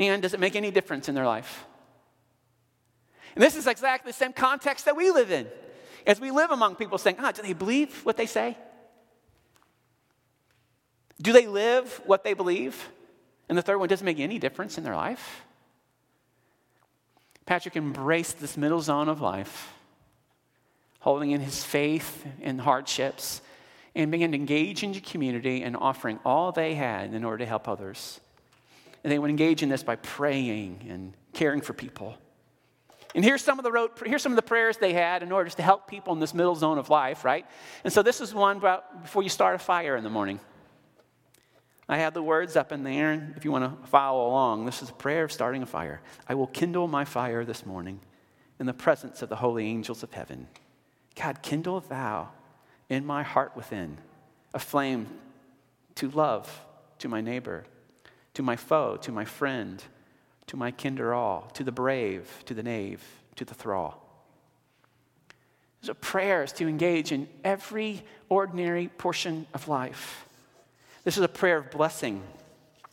And 0.00 0.20
does 0.20 0.34
it 0.34 0.40
make 0.40 0.56
any 0.56 0.72
difference 0.72 1.08
in 1.08 1.14
their 1.14 1.26
life? 1.26 1.64
And 3.34 3.42
this 3.42 3.56
is 3.56 3.66
exactly 3.66 4.10
the 4.10 4.16
same 4.16 4.32
context 4.32 4.84
that 4.84 4.96
we 4.96 5.10
live 5.10 5.30
in. 5.30 5.46
As 6.06 6.20
we 6.20 6.30
live 6.30 6.50
among 6.50 6.76
people 6.76 6.98
saying, 6.98 7.16
ah, 7.18 7.32
do 7.32 7.42
they 7.42 7.52
believe 7.52 8.04
what 8.04 8.16
they 8.16 8.26
say? 8.26 8.56
Do 11.20 11.32
they 11.32 11.46
live 11.46 12.00
what 12.04 12.24
they 12.24 12.34
believe? 12.34 12.88
And 13.48 13.56
the 13.56 13.62
third 13.62 13.78
one 13.78 13.88
doesn't 13.88 14.04
make 14.04 14.18
any 14.18 14.38
difference 14.38 14.78
in 14.78 14.84
their 14.84 14.96
life. 14.96 15.42
Patrick 17.46 17.76
embraced 17.76 18.40
this 18.40 18.56
middle 18.56 18.80
zone 18.80 19.08
of 19.08 19.20
life, 19.20 19.72
holding 21.00 21.32
in 21.32 21.40
his 21.40 21.64
faith 21.64 22.26
in 22.40 22.58
hardships, 22.58 23.42
and 23.94 24.10
began 24.10 24.32
to 24.32 24.36
engage 24.36 24.82
in 24.82 24.92
the 24.92 25.00
community 25.00 25.62
and 25.62 25.76
offering 25.76 26.18
all 26.24 26.50
they 26.50 26.74
had 26.74 27.12
in 27.12 27.24
order 27.24 27.38
to 27.38 27.46
help 27.46 27.68
others. 27.68 28.20
And 29.04 29.12
they 29.12 29.18
would 29.18 29.30
engage 29.30 29.62
in 29.62 29.68
this 29.68 29.82
by 29.82 29.96
praying 29.96 30.86
and 30.88 31.14
caring 31.32 31.60
for 31.60 31.72
people. 31.72 32.16
And 33.14 33.24
here's 33.24 33.42
some 33.42 33.58
of 33.58 33.64
the 33.64 33.90
here's 34.06 34.22
some 34.22 34.32
of 34.32 34.36
the 34.36 34.42
prayers 34.42 34.78
they 34.78 34.94
had 34.94 35.22
in 35.22 35.32
order 35.32 35.50
to 35.50 35.62
help 35.62 35.86
people 35.86 36.12
in 36.12 36.20
this 36.20 36.32
middle 36.32 36.54
zone 36.54 36.78
of 36.78 36.88
life, 36.88 37.24
right? 37.24 37.46
And 37.84 37.92
so 37.92 38.02
this 38.02 38.20
is 38.20 38.32
one 38.32 38.56
about 38.56 39.02
before 39.02 39.22
you 39.22 39.28
start 39.28 39.54
a 39.54 39.58
fire 39.58 39.96
in 39.96 40.04
the 40.04 40.10
morning. 40.10 40.40
I 41.88 41.98
have 41.98 42.14
the 42.14 42.22
words 42.22 42.56
up 42.56 42.72
in 42.72 42.84
there, 42.84 43.34
if 43.36 43.44
you 43.44 43.52
want 43.52 43.82
to 43.82 43.88
follow 43.88 44.26
along, 44.28 44.64
this 44.64 44.82
is 44.82 44.88
a 44.88 44.94
prayer 44.94 45.24
of 45.24 45.32
starting 45.32 45.62
a 45.62 45.66
fire. 45.66 46.00
I 46.26 46.34
will 46.34 46.46
kindle 46.46 46.88
my 46.88 47.04
fire 47.04 47.44
this 47.44 47.66
morning 47.66 48.00
in 48.58 48.66
the 48.66 48.72
presence 48.72 49.20
of 49.20 49.28
the 49.28 49.36
holy 49.36 49.66
angels 49.66 50.02
of 50.02 50.12
heaven. 50.12 50.46
God, 51.16 51.42
kindle 51.42 51.80
thou 51.80 52.30
in 52.88 53.04
my 53.04 53.22
heart 53.22 53.56
within 53.56 53.98
a 54.54 54.58
flame 54.58 55.08
to 55.96 56.08
love 56.10 56.64
to 57.00 57.08
my 57.08 57.20
neighbor, 57.20 57.64
to 58.34 58.42
my 58.42 58.56
foe, 58.56 58.96
to 58.98 59.12
my 59.12 59.24
friend, 59.24 59.82
to 60.46 60.56
my 60.56 60.70
kinder 60.70 61.14
all, 61.14 61.50
to 61.54 61.64
the 61.64 61.72
brave, 61.72 62.28
to 62.46 62.54
the 62.54 62.62
knave, 62.62 63.02
to 63.36 63.44
the 63.44 63.54
thrall. 63.54 64.02
These 65.80 65.90
are 65.90 65.94
prayers 65.94 66.52
to 66.54 66.68
engage 66.68 67.10
in 67.10 67.28
every 67.42 68.02
ordinary 68.28 68.88
portion 68.88 69.46
of 69.52 69.68
life. 69.68 70.26
This 71.04 71.16
is 71.16 71.24
a 71.24 71.28
prayer 71.28 71.58
of 71.58 71.70
blessing 71.70 72.22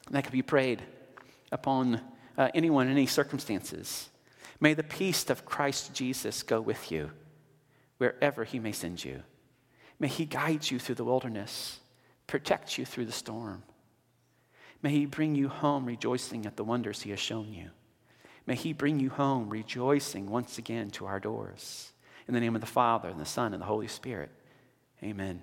that 0.10 0.24
can 0.24 0.32
be 0.32 0.42
prayed 0.42 0.82
upon 1.52 2.02
uh, 2.38 2.50
anyone 2.56 2.88
in 2.88 2.94
any 2.94 3.06
circumstances. 3.06 4.10
May 4.60 4.74
the 4.74 4.84
peace 4.84 5.30
of 5.30 5.46
Christ 5.46 5.94
Jesus 5.94 6.42
go 6.42 6.60
with 6.60 6.92
you 6.92 7.12
wherever 7.98 8.44
he 8.44 8.60
may 8.60 8.72
send 8.72 9.04
you. 9.04 9.22
May 10.00 10.08
he 10.08 10.26
guide 10.26 10.70
you 10.72 10.80
through 10.80 10.96
the 10.96 11.04
wilderness, 11.04 11.80
protect 12.26 12.78
you 12.78 12.86
through 12.86 13.06
the 13.06 13.12
storm. 13.12 13.64
May 14.82 14.92
He 14.92 15.06
bring 15.06 15.36
you 15.36 15.50
home 15.50 15.86
rejoicing 15.86 16.46
at 16.46 16.56
the 16.56 16.64
wonders 16.64 17.02
He 17.02 17.10
has 17.12 17.20
shown 17.20 17.54
you. 17.54 17.70
May 18.46 18.56
He 18.56 18.74
bring 18.74 19.00
you 19.00 19.10
home 19.10 19.50
rejoicing 19.50 20.30
once 20.30 20.58
again 20.58 20.90
to 20.92 21.06
our 21.06 21.20
doors. 21.20 21.92
In 22.28 22.34
the 22.34 22.40
name 22.40 22.56
of 22.56 22.62
the 22.62 22.68
Father, 22.68 23.10
and 23.10 23.20
the 23.20 23.26
Son, 23.26 23.54
and 23.54 23.62
the 23.62 23.66
Holy 23.66 23.88
Spirit. 23.88 24.30
Amen. 25.04 25.42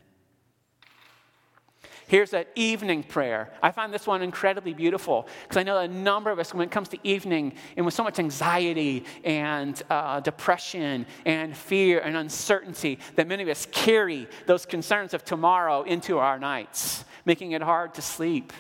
Here's 2.09 2.33
an 2.33 2.44
evening 2.55 3.03
prayer. 3.03 3.53
I 3.61 3.72
find 3.72 3.92
this 3.92 4.07
one 4.07 4.22
incredibly 4.22 4.72
beautiful 4.72 5.27
because 5.42 5.57
I 5.57 5.64
know 5.64 5.79
a 5.79 5.88
number 5.88 6.31
of 6.31 6.38
us, 6.38 6.55
when 6.55 6.64
it 6.64 6.70
comes 6.70 6.88
to 6.90 6.99
evening, 7.03 7.55
and 7.77 7.85
with 7.85 7.94
so 7.94 8.05
much 8.05 8.20
anxiety 8.20 9.05
and 9.25 9.81
uh, 9.90 10.20
depression 10.20 11.07
and 11.25 11.57
fear 11.57 11.99
and 11.99 12.16
uncertainty, 12.16 13.01
that 13.16 13.27
many 13.27 13.42
of 13.42 13.49
us 13.49 13.66
carry 13.72 14.29
those 14.46 14.66
concerns 14.66 15.14
of 15.14 15.25
tomorrow 15.25 15.83
into 15.83 16.18
our 16.18 16.38
nights, 16.38 17.05
making 17.25 17.53
it 17.53 17.62
hard 17.62 17.94
to 17.94 18.03
sleep. 18.03 18.53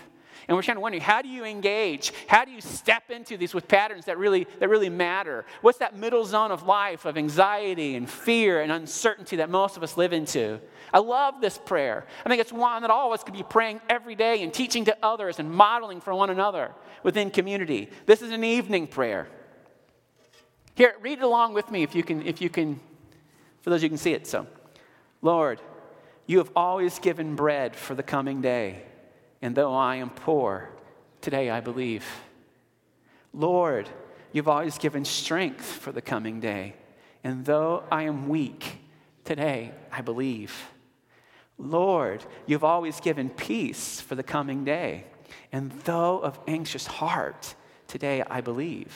And 0.48 0.56
we're 0.56 0.62
kind 0.62 0.76
of 0.76 0.82
wondering, 0.82 1.02
how 1.02 1.22
do 1.22 1.28
you 1.28 1.44
engage? 1.44 2.12
How 2.28 2.44
do 2.44 2.52
you 2.52 2.60
step 2.60 3.10
into 3.10 3.36
these 3.36 3.52
with 3.52 3.66
patterns 3.66 4.04
that 4.04 4.16
really, 4.16 4.46
that 4.60 4.68
really 4.68 4.88
matter? 4.88 5.44
What's 5.60 5.78
that 5.78 5.96
middle 5.96 6.24
zone 6.24 6.52
of 6.52 6.62
life 6.62 7.04
of 7.04 7.16
anxiety 7.16 7.96
and 7.96 8.08
fear 8.08 8.60
and 8.60 8.70
uncertainty 8.70 9.36
that 9.36 9.50
most 9.50 9.76
of 9.76 9.82
us 9.82 9.96
live 9.96 10.12
into? 10.12 10.60
I 10.92 11.00
love 11.00 11.40
this 11.40 11.58
prayer. 11.58 12.06
I 12.24 12.28
think 12.28 12.40
it's 12.40 12.52
one 12.52 12.82
that 12.82 12.92
all 12.92 13.08
of 13.08 13.12
us 13.12 13.24
could 13.24 13.34
be 13.34 13.42
praying 13.42 13.80
every 13.88 14.14
day 14.14 14.42
and 14.42 14.54
teaching 14.54 14.84
to 14.84 14.96
others 15.02 15.40
and 15.40 15.50
modeling 15.50 16.00
for 16.00 16.14
one 16.14 16.30
another 16.30 16.70
within 17.02 17.30
community. 17.30 17.90
This 18.06 18.22
is 18.22 18.30
an 18.30 18.44
evening 18.44 18.86
prayer. 18.86 19.26
Here, 20.76 20.94
read 21.00 21.18
it 21.18 21.24
along 21.24 21.54
with 21.54 21.70
me 21.70 21.82
if 21.82 21.94
you 21.94 22.04
can, 22.04 22.24
if 22.24 22.40
you 22.40 22.50
can, 22.50 22.78
for 23.62 23.70
those 23.70 23.82
you 23.82 23.88
can 23.88 23.98
see 23.98 24.12
it. 24.12 24.26
So, 24.26 24.46
Lord, 25.22 25.60
you 26.26 26.38
have 26.38 26.50
always 26.54 26.98
given 26.98 27.34
bread 27.34 27.74
for 27.74 27.94
the 27.94 28.02
coming 28.02 28.42
day, 28.42 28.82
and 29.42 29.54
though 29.54 29.74
I 29.74 29.96
am 29.96 30.10
poor, 30.10 30.70
today 31.20 31.50
I 31.50 31.60
believe. 31.60 32.06
Lord, 33.32 33.88
you've 34.32 34.48
always 34.48 34.78
given 34.78 35.04
strength 35.04 35.64
for 35.64 35.92
the 35.92 36.02
coming 36.02 36.40
day, 36.40 36.74
and 37.22 37.44
though 37.44 37.84
I 37.90 38.04
am 38.04 38.28
weak, 38.28 38.78
today 39.24 39.72
I 39.92 40.00
believe. 40.00 40.70
Lord, 41.58 42.24
you've 42.46 42.64
always 42.64 43.00
given 43.00 43.30
peace 43.30 44.00
for 44.00 44.14
the 44.14 44.22
coming 44.22 44.64
day. 44.64 45.04
And 45.52 45.72
though 45.84 46.18
of 46.18 46.38
anxious 46.46 46.86
heart, 46.86 47.54
today 47.88 48.22
I 48.28 48.40
believe. 48.40 48.94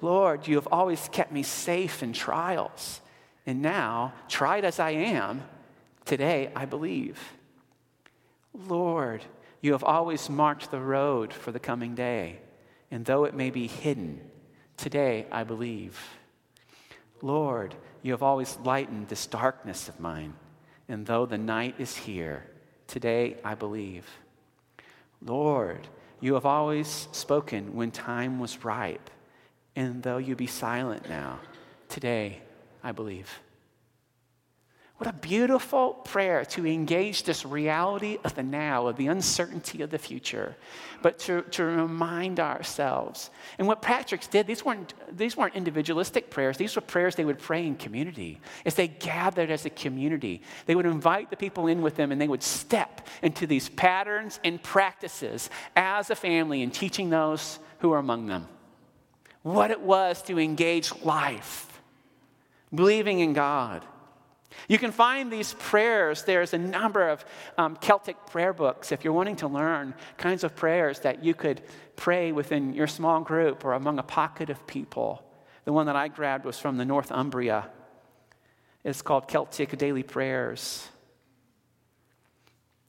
Lord, 0.00 0.46
you 0.46 0.56
have 0.56 0.68
always 0.70 1.08
kept 1.08 1.32
me 1.32 1.42
safe 1.42 2.02
in 2.02 2.12
trials. 2.12 3.00
And 3.46 3.62
now, 3.62 4.12
tried 4.28 4.64
as 4.64 4.78
I 4.80 4.90
am, 4.90 5.42
today 6.04 6.50
I 6.54 6.64
believe. 6.64 7.35
Lord, 8.68 9.22
you 9.60 9.72
have 9.72 9.84
always 9.84 10.30
marked 10.30 10.70
the 10.70 10.80
road 10.80 11.32
for 11.32 11.52
the 11.52 11.60
coming 11.60 11.94
day. 11.94 12.40
And 12.90 13.04
though 13.04 13.24
it 13.24 13.34
may 13.34 13.50
be 13.50 13.66
hidden, 13.66 14.20
today 14.76 15.26
I 15.30 15.44
believe. 15.44 15.98
Lord, 17.22 17.74
you 18.02 18.12
have 18.12 18.22
always 18.22 18.58
lightened 18.64 19.08
this 19.08 19.26
darkness 19.26 19.88
of 19.88 20.00
mine. 20.00 20.34
And 20.88 21.04
though 21.06 21.26
the 21.26 21.38
night 21.38 21.74
is 21.78 21.96
here, 21.96 22.46
today 22.86 23.36
I 23.44 23.54
believe. 23.54 24.06
Lord, 25.20 25.88
you 26.20 26.34
have 26.34 26.46
always 26.46 27.08
spoken 27.12 27.74
when 27.74 27.90
time 27.90 28.38
was 28.38 28.64
ripe. 28.64 29.10
And 29.74 30.02
though 30.02 30.18
you 30.18 30.36
be 30.36 30.46
silent 30.46 31.08
now, 31.08 31.40
today 31.88 32.42
I 32.82 32.92
believe. 32.92 33.40
What 34.98 35.10
a 35.10 35.12
beautiful 35.12 35.92
prayer 35.92 36.46
to 36.46 36.66
engage 36.66 37.24
this 37.24 37.44
reality 37.44 38.16
of 38.24 38.34
the 38.34 38.42
now, 38.42 38.86
of 38.86 38.96
the 38.96 39.08
uncertainty 39.08 39.82
of 39.82 39.90
the 39.90 39.98
future, 39.98 40.56
but 41.02 41.18
to, 41.20 41.42
to 41.42 41.64
remind 41.64 42.40
ourselves. 42.40 43.28
And 43.58 43.68
what 43.68 43.82
Patrick's 43.82 44.26
did, 44.26 44.46
these 44.46 44.64
weren't, 44.64 44.94
these 45.14 45.36
weren't 45.36 45.54
individualistic 45.54 46.30
prayers, 46.30 46.56
these 46.56 46.76
were 46.76 46.80
prayers 46.80 47.14
they 47.14 47.26
would 47.26 47.38
pray 47.38 47.66
in 47.66 47.76
community. 47.76 48.40
As 48.64 48.74
they 48.74 48.88
gathered 48.88 49.50
as 49.50 49.66
a 49.66 49.70
community, 49.70 50.40
they 50.64 50.74
would 50.74 50.86
invite 50.86 51.28
the 51.28 51.36
people 51.36 51.66
in 51.66 51.82
with 51.82 51.96
them 51.96 52.10
and 52.10 52.18
they 52.18 52.28
would 52.28 52.42
step 52.42 53.06
into 53.20 53.46
these 53.46 53.68
patterns 53.68 54.40
and 54.44 54.62
practices 54.62 55.50
as 55.76 56.08
a 56.08 56.16
family 56.16 56.62
and 56.62 56.72
teaching 56.72 57.10
those 57.10 57.58
who 57.80 57.92
are 57.92 57.98
among 57.98 58.26
them 58.26 58.48
what 59.42 59.70
it 59.70 59.80
was 59.80 60.22
to 60.22 60.40
engage 60.40 60.92
life, 61.04 61.80
believing 62.74 63.20
in 63.20 63.32
God 63.32 63.84
you 64.68 64.78
can 64.78 64.92
find 64.92 65.30
these 65.30 65.54
prayers. 65.54 66.22
There's 66.22 66.54
a 66.54 66.58
number 66.58 67.08
of 67.08 67.24
um, 67.58 67.76
Celtic 67.76 68.26
prayer 68.26 68.52
books 68.52 68.92
if 68.92 69.04
you're 69.04 69.12
wanting 69.12 69.36
to 69.36 69.48
learn 69.48 69.94
kinds 70.16 70.44
of 70.44 70.56
prayers 70.56 71.00
that 71.00 71.24
you 71.24 71.34
could 71.34 71.62
pray 71.96 72.32
within 72.32 72.74
your 72.74 72.86
small 72.86 73.20
group 73.20 73.64
or 73.64 73.74
among 73.74 73.98
a 73.98 74.02
pocket 74.02 74.50
of 74.50 74.66
people. 74.66 75.22
The 75.64 75.72
one 75.72 75.86
that 75.86 75.96
I 75.96 76.08
grabbed 76.08 76.44
was 76.44 76.58
from 76.58 76.76
the 76.76 76.84
Northumbria. 76.84 77.68
It's 78.84 79.02
called 79.02 79.28
Celtic 79.28 79.76
Daily 79.76 80.02
Prayers. 80.02 80.88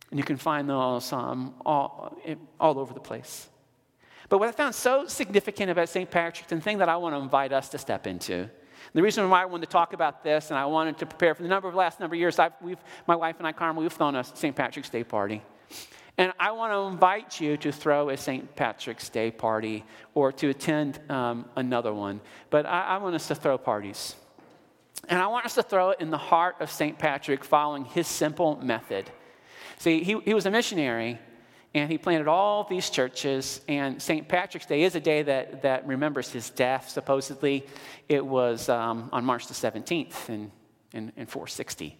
And 0.09 0.19
you 0.19 0.23
can 0.23 0.37
find 0.37 0.69
those 0.69 1.11
um, 1.11 1.55
all, 1.65 2.17
all 2.59 2.79
over 2.79 2.93
the 2.93 2.99
place. 2.99 3.49
But 4.29 4.39
what 4.39 4.49
I 4.49 4.51
found 4.51 4.75
so 4.75 5.07
significant 5.07 5.71
about 5.71 5.89
St. 5.89 6.09
Patrick's, 6.09 6.51
and 6.51 6.61
the 6.61 6.63
thing 6.63 6.79
that 6.79 6.89
I 6.89 6.97
want 6.97 7.15
to 7.15 7.19
invite 7.19 7.53
us 7.53 7.69
to 7.69 7.77
step 7.77 8.07
into, 8.07 8.49
the 8.93 9.01
reason 9.01 9.29
why 9.29 9.41
I 9.41 9.45
wanted 9.45 9.65
to 9.65 9.71
talk 9.71 9.93
about 9.93 10.23
this 10.23 10.49
and 10.49 10.57
I 10.57 10.65
wanted 10.65 10.97
to 10.99 11.05
prepare 11.05 11.35
for 11.35 11.43
the 11.43 11.49
number 11.49 11.67
of 11.67 11.75
last 11.75 11.99
number 11.99 12.15
of 12.15 12.19
years, 12.19 12.39
I've, 12.39 12.53
we've, 12.61 12.79
my 13.07 13.15
wife 13.15 13.35
and 13.37 13.47
I, 13.47 13.51
Carmen, 13.51 13.81
we've 13.81 13.91
thrown 13.91 14.15
a 14.15 14.23
St. 14.23 14.55
Patrick's 14.55 14.89
Day 14.89 15.03
party. 15.03 15.41
And 16.17 16.33
I 16.39 16.51
want 16.51 16.73
to 16.73 16.79
invite 16.91 17.39
you 17.39 17.57
to 17.57 17.71
throw 17.71 18.09
a 18.09 18.17
St. 18.17 18.55
Patrick's 18.55 19.07
Day 19.09 19.29
party 19.29 19.85
or 20.15 20.31
to 20.31 20.49
attend 20.49 20.99
um, 21.11 21.45
another 21.55 21.93
one. 21.93 22.21
But 22.49 22.65
I, 22.65 22.81
I 22.81 22.97
want 22.97 23.13
us 23.13 23.27
to 23.27 23.35
throw 23.35 23.57
parties. 23.57 24.15
And 25.07 25.21
I 25.21 25.27
want 25.27 25.45
us 25.45 25.53
to 25.55 25.63
throw 25.63 25.91
it 25.91 26.01
in 26.01 26.09
the 26.09 26.17
heart 26.17 26.55
of 26.59 26.71
St. 26.71 26.97
Patrick 26.97 27.43
following 27.43 27.85
his 27.85 28.07
simple 28.07 28.57
method. 28.57 29.09
See, 29.77 30.03
he, 30.03 30.19
he 30.25 30.33
was 30.33 30.47
a 30.47 30.51
missionary, 30.51 31.19
and 31.73 31.91
he 31.91 31.97
planted 31.97 32.27
all 32.27 32.63
these 32.63 32.89
churches. 32.89 33.61
And 33.67 34.01
St. 34.01 34.27
Patrick's 34.27 34.65
Day 34.65 34.83
is 34.83 34.95
a 34.95 34.99
day 34.99 35.21
that, 35.23 35.61
that 35.61 35.85
remembers 35.87 36.31
his 36.31 36.49
death, 36.49 36.89
supposedly. 36.89 37.65
It 38.09 38.25
was 38.25 38.69
um, 38.69 39.09
on 39.11 39.25
March 39.25 39.47
the 39.47 39.53
17th 39.53 40.29
in, 40.29 40.51
in, 40.93 41.11
in 41.15 41.25
460. 41.25 41.97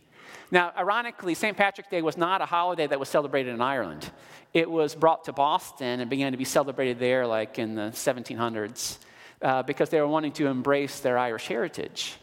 Now, 0.50 0.72
ironically, 0.78 1.34
St. 1.34 1.58
Patrick's 1.58 1.90
Day 1.90 2.02
was 2.02 2.18
not 2.18 2.42
a 2.42 2.46
holiday 2.46 2.88
that 2.88 3.00
was 3.00 3.10
celebrated 3.10 3.54
in 3.54 3.62
Ireland. 3.62 4.10
It 4.54 4.70
was 4.70 4.96
brought 4.96 5.26
to 5.26 5.34
Boston 5.34 6.00
and 6.00 6.10
began 6.10 6.32
to 6.32 6.38
be 6.38 6.46
celebrated 6.46 7.00
there, 7.00 7.28
like 7.28 7.60
in 7.60 7.76
the 7.76 7.92
1700s, 7.92 8.98
uh, 9.42 9.64
because 9.64 9.90
they 9.90 10.00
were 10.00 10.08
wanting 10.08 10.32
to 10.34 10.48
embrace 10.48 11.02
their 11.02 11.18
Irish 11.18 11.48
heritage. 11.48 12.16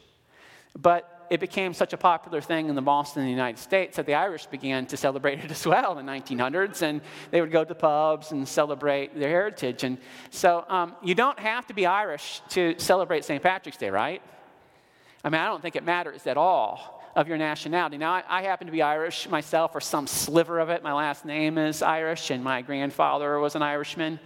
But 0.77 1.14
it 1.31 1.41
became 1.41 1.75
such 1.75 1.93
a 1.93 1.97
popular 1.97 2.41
thing 2.41 2.69
in 2.69 2.75
the 2.75 2.83
Boston 2.83 3.23
in 3.23 3.27
the 3.27 3.33
United 3.33 3.59
States 3.59 3.97
that 3.97 4.07
the 4.07 4.15
Irish 4.15 4.47
began 4.47 4.87
to 4.87 4.97
celebrate 4.97 5.39
it 5.41 5.51
as 5.51 5.67
well 5.67 5.99
in 5.99 6.07
the 6.07 6.13
1900s, 6.13 6.83
and 6.83 7.01
they 7.31 7.41
would 7.41 7.53
go 7.53 7.65
to 7.65 7.75
pubs 7.75 8.33
and 8.33 8.47
celebrate 8.47 9.19
their 9.19 9.29
heritage. 9.29 9.85
And 9.85 9.99
so 10.31 10.65
um, 10.69 10.95
you 11.03 11.15
don't 11.15 11.39
have 11.39 11.67
to 11.69 11.75
be 11.75 11.87
Irish 11.87 12.41
to 12.51 12.75
celebrate 12.79 13.25
St. 13.25 13.43
Patrick's 13.43 13.79
Day, 13.79 13.91
right? 13.91 14.23
I 15.23 15.31
mean, 15.31 15.41
I 15.41 15.47
don't 15.47 15.63
think 15.63 15.77
it 15.77 15.85
matters 15.85 16.27
at 16.27 16.37
all 16.37 17.03
of 17.17 17.29
your 17.29 17.39
nationality. 17.39 17.97
Now, 17.97 18.13
I, 18.13 18.25
I, 18.29 18.43
happen 18.43 18.67
to 18.67 18.73
be 18.73 18.83
Irish 18.83 19.29
myself, 19.29 19.75
or 19.75 19.81
some 19.81 20.07
sliver 20.07 20.59
of 20.59 20.69
it. 20.69 20.83
My 20.83 20.93
last 20.93 21.25
name 21.25 21.59
is 21.59 21.81
Irish, 21.81 22.31
and 22.31 22.43
my 22.43 22.61
grandfather 22.61 23.39
was 23.39 23.55
an 23.55 23.63
Irishman. 23.63 24.19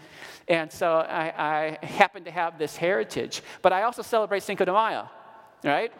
And 0.48 0.72
so 0.72 0.94
I, 0.94 1.76
I 1.80 1.86
happen 1.86 2.24
to 2.24 2.30
have 2.30 2.58
this 2.58 2.76
heritage. 2.76 3.42
But 3.60 3.74
I 3.74 3.82
also 3.82 4.02
celebrate 4.02 4.42
Cinco 4.42 4.64
de 4.64 4.72
Mayo, 4.72 5.08
right? 5.62 5.92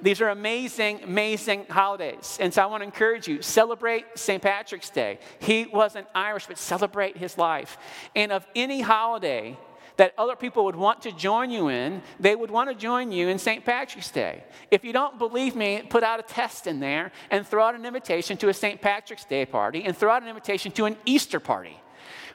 These 0.00 0.20
are 0.20 0.28
amazing, 0.28 1.02
amazing 1.02 1.66
holidays. 1.68 2.38
And 2.40 2.52
so 2.52 2.62
I 2.62 2.66
want 2.66 2.82
to 2.82 2.84
encourage 2.84 3.26
you 3.26 3.42
celebrate 3.42 4.04
St. 4.14 4.42
Patrick's 4.42 4.90
Day. 4.90 5.18
He 5.40 5.66
wasn't 5.66 6.06
Irish, 6.14 6.46
but 6.46 6.58
celebrate 6.58 7.16
his 7.16 7.36
life. 7.36 7.78
And 8.14 8.32
of 8.32 8.46
any 8.54 8.80
holiday 8.80 9.56
that 9.96 10.14
other 10.16 10.36
people 10.36 10.64
would 10.64 10.76
want 10.76 11.02
to 11.02 11.12
join 11.12 11.50
you 11.50 11.68
in, 11.68 12.02
they 12.20 12.36
would 12.36 12.50
want 12.50 12.70
to 12.70 12.74
join 12.74 13.10
you 13.10 13.28
in 13.28 13.38
St. 13.38 13.64
Patrick's 13.64 14.10
Day. 14.12 14.44
If 14.70 14.84
you 14.84 14.92
don't 14.92 15.18
believe 15.18 15.56
me, 15.56 15.82
put 15.88 16.04
out 16.04 16.20
a 16.20 16.22
test 16.22 16.68
in 16.68 16.78
there 16.78 17.10
and 17.30 17.44
throw 17.44 17.64
out 17.64 17.74
an 17.74 17.84
invitation 17.84 18.36
to 18.38 18.48
a 18.48 18.54
St. 18.54 18.80
Patrick's 18.80 19.24
Day 19.24 19.44
party 19.44 19.82
and 19.84 19.96
throw 19.96 20.12
out 20.12 20.22
an 20.22 20.28
invitation 20.28 20.70
to 20.72 20.84
an 20.84 20.96
Easter 21.04 21.40
party, 21.40 21.80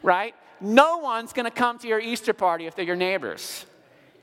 right? 0.02 0.36
No 0.60 0.98
one's 0.98 1.32
going 1.32 1.46
to 1.46 1.52
come 1.52 1.80
to 1.80 1.88
your 1.88 2.02
Easter 2.02 2.34
party 2.34 2.66
if 2.66 2.76
they're 2.76 2.86
your 2.86 2.98
neighbors, 2.98 3.66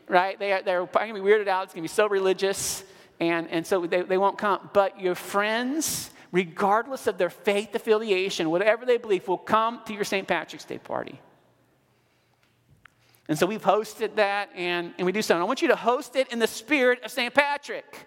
right? 0.07 0.39
They 0.39 0.53
are, 0.53 0.63
they're 0.63 0.85
going 0.85 1.15
to 1.15 1.23
be 1.23 1.27
weirded 1.27 1.49
out. 1.49 1.65
It's 1.65 1.73
going 1.73 1.83
to 1.83 1.89
be 1.91 1.95
so 1.95 2.09
religious 2.09 2.85
and, 3.21 3.49
and 3.51 3.67
so 3.67 3.87
they, 3.87 4.03
they 4.03 4.19
won't 4.19 4.39
come. 4.39 4.71
But 4.73 4.99
your 4.99 5.15
friends, 5.15 6.11
regardless 6.33 7.07
of 7.07 7.19
their 7.19 7.31
faith 7.31 7.75
affiliation, 7.75 8.51
whatever 8.51 8.87
they 8.87 8.97
believe, 8.97 9.29
will 9.29 9.39
come 9.39 9.83
to 9.87 9.93
your 9.93 10.05
St. 10.05 10.27
Patrick's 10.27 10.65
Day 10.65 10.79
party. 10.79 11.21
And 13.29 13.39
so 13.39 13.47
we've 13.47 13.63
hosted 13.63 14.17
that, 14.17 14.49
and, 14.57 14.93
and 14.99 15.07
we 15.07 15.13
do 15.13 15.23
so. 15.23 15.35
And 15.35 15.43
I 15.43 15.47
want 15.47 15.63
you 15.63 15.69
to 15.69 15.77
host 15.77 16.17
it 16.17 16.33
in 16.33 16.41
the 16.41 16.49
spirit 16.49 17.05
of 17.05 17.13
St. 17.13 17.33
Patrick, 17.33 18.07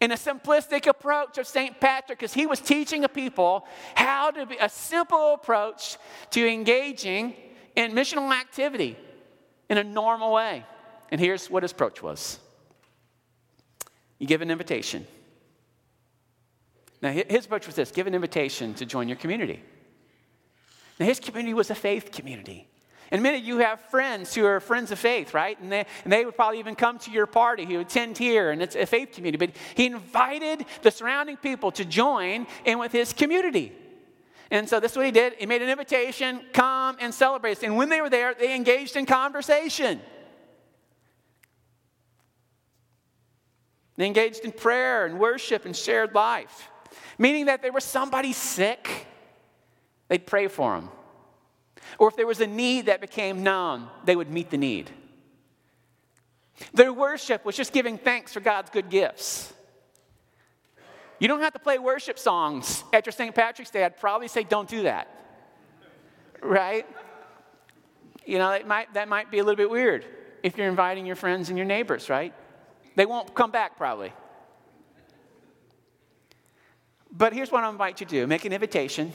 in 0.00 0.10
a 0.10 0.16
simplistic 0.16 0.86
approach 0.88 1.38
of 1.38 1.46
St. 1.46 1.80
Patrick, 1.80 2.18
because 2.18 2.34
he 2.34 2.44
was 2.44 2.60
teaching 2.60 3.04
a 3.04 3.08
people 3.08 3.66
how 3.94 4.30
to 4.32 4.44
be 4.44 4.56
a 4.60 4.68
simple 4.68 5.34
approach 5.34 5.96
to 6.30 6.46
engaging 6.46 7.34
in 7.76 7.92
missional 7.92 8.30
activity 8.30 8.98
in 9.70 9.78
a 9.78 9.84
normal 9.84 10.32
way. 10.32 10.66
And 11.10 11.20
here's 11.20 11.48
what 11.48 11.62
his 11.62 11.72
approach 11.72 12.02
was. 12.02 12.38
You 14.22 14.28
give 14.28 14.40
an 14.40 14.52
invitation. 14.52 15.04
Now, 17.02 17.10
his 17.10 17.44
approach 17.44 17.66
was 17.66 17.74
this 17.74 17.90
give 17.90 18.06
an 18.06 18.14
invitation 18.14 18.72
to 18.74 18.86
join 18.86 19.08
your 19.08 19.16
community. 19.16 19.60
Now, 21.00 21.06
his 21.06 21.18
community 21.18 21.54
was 21.54 21.70
a 21.70 21.74
faith 21.74 22.12
community. 22.12 22.68
And 23.10 23.20
many 23.20 23.38
minute, 23.38 23.48
you 23.48 23.58
have 23.58 23.80
friends 23.80 24.32
who 24.32 24.46
are 24.46 24.60
friends 24.60 24.92
of 24.92 25.00
faith, 25.00 25.34
right? 25.34 25.58
And 25.58 25.72
they, 25.72 25.86
and 26.04 26.12
they 26.12 26.24
would 26.24 26.36
probably 26.36 26.60
even 26.60 26.76
come 26.76 27.00
to 27.00 27.10
your 27.10 27.26
party, 27.26 27.64
who 27.64 27.80
attend 27.80 28.16
here, 28.16 28.52
and 28.52 28.62
it's 28.62 28.76
a 28.76 28.86
faith 28.86 29.10
community. 29.12 29.44
But 29.44 29.56
he 29.74 29.86
invited 29.86 30.66
the 30.82 30.92
surrounding 30.92 31.36
people 31.36 31.72
to 31.72 31.84
join 31.84 32.46
in 32.64 32.78
with 32.78 32.92
his 32.92 33.12
community. 33.12 33.72
And 34.52 34.68
so 34.68 34.78
this 34.78 34.92
is 34.92 34.96
what 34.96 35.06
he 35.06 35.10
did. 35.10 35.34
He 35.34 35.46
made 35.46 35.62
an 35.62 35.68
invitation, 35.68 36.42
come 36.52 36.96
and 37.00 37.12
celebrate. 37.12 37.64
And 37.64 37.76
when 37.76 37.88
they 37.88 38.00
were 38.00 38.08
there, 38.08 38.34
they 38.34 38.54
engaged 38.54 38.94
in 38.94 39.04
conversation. 39.04 40.00
They 44.02 44.08
engaged 44.08 44.40
in 44.40 44.50
prayer 44.50 45.06
and 45.06 45.20
worship 45.20 45.64
and 45.64 45.76
shared 45.76 46.12
life, 46.12 46.68
meaning 47.18 47.46
that 47.46 47.54
if 47.54 47.62
there 47.62 47.70
was 47.70 47.84
somebody 47.84 48.32
sick, 48.32 49.06
they'd 50.08 50.26
pray 50.26 50.48
for 50.48 50.74
them. 50.74 50.88
Or 52.00 52.08
if 52.08 52.16
there 52.16 52.26
was 52.26 52.40
a 52.40 52.48
need 52.48 52.86
that 52.86 53.00
became 53.00 53.44
known, 53.44 53.86
they 54.04 54.16
would 54.16 54.28
meet 54.28 54.50
the 54.50 54.56
need. 54.56 54.90
Their 56.74 56.92
worship 56.92 57.44
was 57.44 57.56
just 57.56 57.72
giving 57.72 57.96
thanks 57.96 58.32
for 58.32 58.40
God's 58.40 58.70
good 58.70 58.90
gifts. 58.90 59.52
You 61.20 61.28
don't 61.28 61.38
have 61.38 61.52
to 61.52 61.60
play 61.60 61.78
worship 61.78 62.18
songs 62.18 62.82
at 62.92 63.06
your 63.06 63.12
St. 63.12 63.32
Patrick's 63.32 63.70
Day. 63.70 63.84
I'd 63.84 63.98
probably 63.98 64.26
say 64.26 64.42
don't 64.42 64.68
do 64.68 64.82
that. 64.82 65.06
Right? 66.42 66.88
You 68.26 68.38
know, 68.38 68.50
that 68.50 68.66
might, 68.66 68.94
that 68.94 69.08
might 69.08 69.30
be 69.30 69.38
a 69.38 69.44
little 69.44 69.54
bit 69.54 69.70
weird 69.70 70.04
if 70.42 70.58
you're 70.58 70.66
inviting 70.66 71.06
your 71.06 71.14
friends 71.14 71.50
and 71.50 71.56
your 71.56 71.68
neighbors, 71.68 72.10
right? 72.10 72.34
They 72.94 73.06
won't 73.06 73.34
come 73.34 73.50
back 73.50 73.76
probably. 73.76 74.12
But 77.10 77.32
here's 77.32 77.52
what 77.52 77.62
I 77.62 77.68
invite 77.68 78.00
you 78.00 78.06
to 78.06 78.10
do 78.10 78.26
make 78.26 78.44
an 78.44 78.52
invitation 78.52 79.12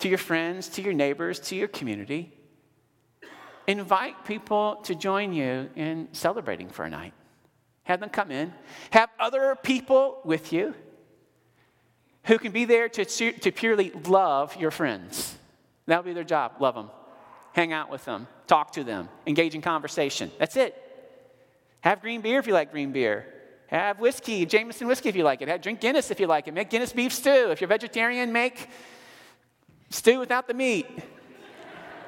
to 0.00 0.08
your 0.08 0.18
friends, 0.18 0.68
to 0.68 0.82
your 0.82 0.92
neighbors, 0.92 1.40
to 1.40 1.56
your 1.56 1.68
community. 1.68 2.32
Invite 3.66 4.26
people 4.26 4.76
to 4.84 4.94
join 4.94 5.32
you 5.32 5.70
in 5.74 6.08
celebrating 6.12 6.68
for 6.68 6.84
a 6.84 6.90
night. 6.90 7.14
Have 7.84 8.00
them 8.00 8.10
come 8.10 8.30
in. 8.30 8.52
Have 8.90 9.08
other 9.18 9.56
people 9.62 10.20
with 10.24 10.52
you 10.52 10.74
who 12.24 12.38
can 12.38 12.52
be 12.52 12.66
there 12.66 12.88
to, 12.90 13.04
to 13.04 13.52
purely 13.52 13.90
love 13.90 14.56
your 14.56 14.70
friends. 14.70 15.36
That'll 15.86 16.04
be 16.04 16.12
their 16.12 16.24
job. 16.24 16.52
Love 16.60 16.74
them. 16.74 16.90
Hang 17.52 17.72
out 17.72 17.90
with 17.90 18.04
them. 18.04 18.26
Talk 18.46 18.72
to 18.72 18.84
them. 18.84 19.08
Engage 19.26 19.54
in 19.54 19.62
conversation. 19.62 20.30
That's 20.38 20.56
it. 20.56 20.83
Have 21.84 22.00
green 22.00 22.22
beer 22.22 22.38
if 22.38 22.46
you 22.46 22.54
like 22.54 22.70
green 22.70 22.92
beer. 22.92 23.26
Have 23.66 24.00
whiskey, 24.00 24.46
Jameson 24.46 24.86
whiskey 24.86 25.10
if 25.10 25.16
you 25.16 25.22
like 25.22 25.42
it. 25.42 25.48
Have, 25.48 25.60
drink 25.60 25.80
Guinness 25.80 26.10
if 26.10 26.18
you 26.18 26.26
like 26.26 26.48
it. 26.48 26.54
Make 26.54 26.70
Guinness 26.70 26.94
beef 26.94 27.12
stew. 27.12 27.50
If 27.50 27.60
you're 27.60 27.68
vegetarian, 27.68 28.32
make 28.32 28.70
stew 29.90 30.18
without 30.18 30.48
the 30.48 30.54
meat. 30.54 30.86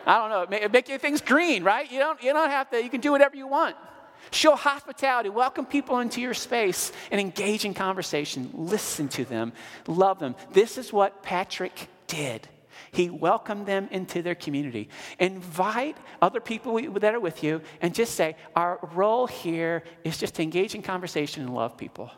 I 0.06 0.16
don't 0.16 0.30
know. 0.30 0.46
Make, 0.48 0.72
make 0.72 1.00
things 1.02 1.20
green, 1.20 1.62
right? 1.62 1.92
You 1.92 1.98
don't, 1.98 2.22
you 2.22 2.32
don't 2.32 2.48
have 2.48 2.70
to, 2.70 2.82
you 2.82 2.88
can 2.88 3.02
do 3.02 3.12
whatever 3.12 3.36
you 3.36 3.46
want. 3.46 3.76
Show 4.30 4.56
hospitality, 4.56 5.28
welcome 5.28 5.66
people 5.66 5.98
into 5.98 6.22
your 6.22 6.32
space, 6.32 6.90
and 7.10 7.20
engage 7.20 7.66
in 7.66 7.74
conversation. 7.74 8.48
Listen 8.54 9.08
to 9.08 9.26
them, 9.26 9.52
love 9.86 10.18
them. 10.20 10.36
This 10.54 10.78
is 10.78 10.90
what 10.90 11.22
Patrick 11.22 11.88
did. 12.06 12.48
He 12.96 13.11
welcomed 13.11 13.66
them 13.66 13.88
into 13.90 14.22
their 14.22 14.35
community. 14.35 14.88
Invite 15.18 15.98
other 16.22 16.40
people 16.40 16.80
that 16.98 17.14
are 17.14 17.20
with 17.20 17.44
you 17.44 17.61
and 17.82 17.94
just 17.94 18.14
say, 18.14 18.37
Our 18.54 18.78
role 18.94 19.26
here 19.26 19.85
is 20.02 20.16
just 20.16 20.37
to 20.37 20.42
engage 20.42 20.74
in 20.74 20.80
conversation 20.80 21.42
and 21.42 21.54
love 21.54 21.76
people. 21.76 22.11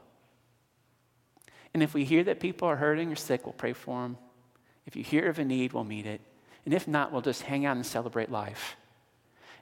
And 1.74 1.82
if 1.82 1.94
we 1.94 2.04
hear 2.04 2.22
that 2.22 2.38
people 2.38 2.68
are 2.68 2.76
hurting 2.76 3.10
or 3.10 3.16
sick, 3.16 3.44
we'll 3.44 3.54
pray 3.54 3.72
for 3.72 4.02
them. 4.02 4.18
If 4.86 4.94
you 4.94 5.02
hear 5.02 5.28
of 5.28 5.40
a 5.40 5.44
need, 5.44 5.72
we'll 5.72 5.82
meet 5.82 6.06
it. 6.06 6.20
And 6.64 6.72
if 6.72 6.86
not, 6.86 7.10
we'll 7.10 7.22
just 7.22 7.42
hang 7.42 7.66
out 7.66 7.74
and 7.74 7.84
celebrate 7.84 8.30
life. 8.30 8.76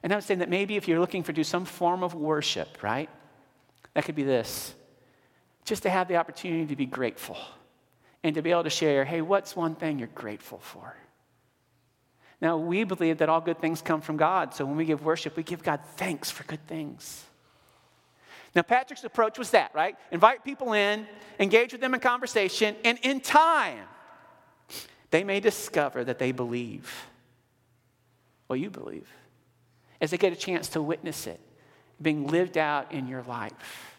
And 0.03 0.13
I'm 0.13 0.21
saying 0.21 0.41
that 0.41 0.51
maybe 0.51 0.75
if 0.75 0.87
you're 0.87 0.99
looking 0.99 1.23
for 1.23 1.31
do 1.31 1.43
some 1.43 1.65
form 1.65 2.03
of 2.03 2.13
worship, 2.13 2.83
right? 2.83 3.09
That 3.95 4.05
could 4.05 4.13
be 4.13 4.21
this. 4.21 4.75
Just 5.65 5.81
to 5.81 5.89
have 5.89 6.07
the 6.07 6.17
opportunity 6.17 6.67
to 6.67 6.75
be 6.75 6.85
grateful 6.85 7.37
and 8.23 8.35
to 8.35 8.43
be 8.43 8.51
able 8.51 8.65
to 8.65 8.69
share, 8.69 9.03
hey, 9.03 9.21
what's 9.21 9.55
one 9.55 9.73
thing 9.73 9.97
you're 9.97 10.09
grateful 10.09 10.59
for? 10.59 10.95
Now, 12.39 12.57
we 12.57 12.83
believe 12.83 13.17
that 13.17 13.29
all 13.29 13.41
good 13.41 13.59
things 13.59 13.81
come 13.81 14.01
from 14.01 14.17
God. 14.17 14.53
So 14.53 14.65
when 14.65 14.77
we 14.77 14.85
give 14.85 15.03
worship, 15.03 15.35
we 15.35 15.43
give 15.43 15.63
God 15.63 15.79
thanks 15.95 16.29
for 16.29 16.43
good 16.43 16.65
things. 16.67 17.25
Now, 18.55 18.61
Patrick's 18.61 19.03
approach 19.03 19.37
was 19.37 19.51
that, 19.51 19.73
right? 19.73 19.95
Invite 20.11 20.43
people 20.43 20.73
in, 20.73 21.07
engage 21.39 21.71
with 21.71 21.81
them 21.81 21.93
in 21.93 21.99
conversation, 21.99 22.75
and 22.83 22.97
in 23.01 23.21
time, 23.21 23.85
they 25.09 25.23
may 25.23 25.39
discover 25.39 26.03
that 26.03 26.19
they 26.19 26.31
believe 26.31 27.07
what 28.47 28.59
you 28.59 28.69
believe 28.69 29.07
as 29.99 30.11
they 30.11 30.17
get 30.17 30.33
a 30.33 30.35
chance 30.35 30.69
to 30.69 30.81
witness 30.81 31.27
it 31.27 31.39
being 32.01 32.27
lived 32.27 32.57
out 32.57 32.91
in 32.91 33.07
your 33.07 33.23
life. 33.23 33.95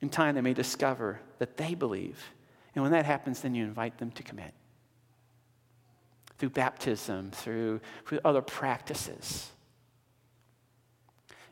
In 0.00 0.08
time, 0.08 0.34
they 0.34 0.40
may 0.40 0.54
discover 0.54 1.20
that 1.38 1.56
they 1.56 1.74
believe. 1.74 2.32
And 2.74 2.82
when 2.82 2.92
that 2.92 3.06
happens, 3.06 3.40
then 3.40 3.54
you 3.54 3.64
invite 3.64 3.98
them 3.98 4.10
to 4.12 4.22
commit 4.22 4.52
through 6.38 6.50
baptism, 6.50 7.30
through, 7.30 7.80
through 8.06 8.20
other 8.24 8.42
practices. 8.42 9.50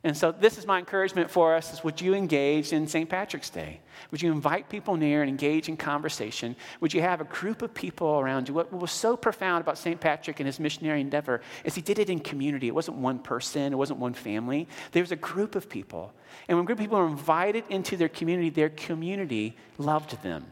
And 0.04 0.16
so 0.16 0.32
this 0.32 0.58
is 0.58 0.66
my 0.66 0.80
encouragement 0.80 1.30
for 1.30 1.54
us 1.54 1.72
is 1.72 1.84
would 1.84 2.00
you 2.00 2.14
engage 2.14 2.72
in 2.72 2.88
St. 2.88 3.08
Patrick's 3.08 3.50
Day? 3.50 3.80
Would 4.10 4.20
you 4.20 4.32
invite 4.32 4.68
people 4.68 4.96
near 4.96 5.22
and 5.22 5.28
engage 5.28 5.68
in 5.68 5.76
conversation? 5.76 6.56
Would 6.80 6.92
you 6.92 7.00
have 7.00 7.20
a 7.20 7.24
group 7.24 7.62
of 7.62 7.72
people 7.72 8.18
around 8.18 8.48
you? 8.48 8.54
What 8.54 8.72
was 8.72 8.90
so 8.90 9.16
profound 9.16 9.60
about 9.60 9.78
St. 9.78 10.00
Patrick 10.00 10.40
and 10.40 10.46
his 10.48 10.58
missionary 10.58 11.00
endeavor 11.00 11.40
is 11.62 11.76
he 11.76 11.82
did 11.82 12.00
it 12.00 12.10
in 12.10 12.18
community. 12.18 12.66
It 12.66 12.74
wasn't 12.74 12.96
one 12.96 13.20
person, 13.20 13.72
it 13.72 13.76
wasn't 13.76 14.00
one 14.00 14.14
family. 14.14 14.66
There 14.90 15.04
was 15.04 15.12
a 15.12 15.16
group 15.16 15.54
of 15.54 15.68
people. 15.68 16.12
And 16.48 16.58
when 16.58 16.64
a 16.64 16.66
group 16.66 16.80
of 16.80 16.82
people 16.82 16.98
were 16.98 17.06
invited 17.06 17.62
into 17.68 17.96
their 17.96 18.08
community, 18.08 18.50
their 18.50 18.70
community 18.70 19.56
loved 19.78 20.20
them. 20.24 20.46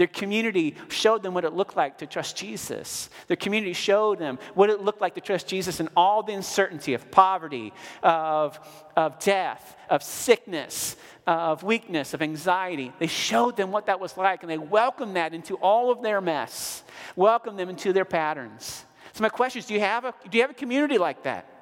Their 0.00 0.06
community 0.06 0.76
showed 0.88 1.22
them 1.22 1.34
what 1.34 1.44
it 1.44 1.52
looked 1.52 1.76
like 1.76 1.98
to 1.98 2.06
trust 2.06 2.34
Jesus. 2.34 3.10
Their 3.26 3.36
community 3.36 3.74
showed 3.74 4.18
them 4.18 4.38
what 4.54 4.70
it 4.70 4.80
looked 4.80 5.02
like 5.02 5.14
to 5.16 5.20
trust 5.20 5.46
Jesus 5.46 5.78
in 5.78 5.90
all 5.94 6.22
the 6.22 6.32
uncertainty 6.32 6.94
of 6.94 7.10
poverty, 7.10 7.74
of, 8.02 8.58
of 8.96 9.18
death, 9.18 9.76
of 9.90 10.02
sickness, 10.02 10.96
of 11.26 11.62
weakness, 11.64 12.14
of 12.14 12.22
anxiety. 12.22 12.94
They 12.98 13.08
showed 13.08 13.58
them 13.58 13.72
what 13.72 13.84
that 13.88 14.00
was 14.00 14.16
like, 14.16 14.42
and 14.42 14.50
they 14.50 14.56
welcomed 14.56 15.16
that 15.16 15.34
into 15.34 15.56
all 15.56 15.90
of 15.90 16.00
their 16.00 16.22
mess, 16.22 16.82
welcomed 17.14 17.58
them 17.58 17.68
into 17.68 17.92
their 17.92 18.06
patterns. 18.06 18.86
So, 19.12 19.20
my 19.20 19.28
question 19.28 19.58
is 19.58 19.66
do 19.66 19.74
you 19.74 19.80
have 19.80 20.06
a, 20.06 20.14
do 20.30 20.38
you 20.38 20.42
have 20.42 20.50
a 20.50 20.54
community 20.54 20.96
like 20.96 21.24
that? 21.24 21.59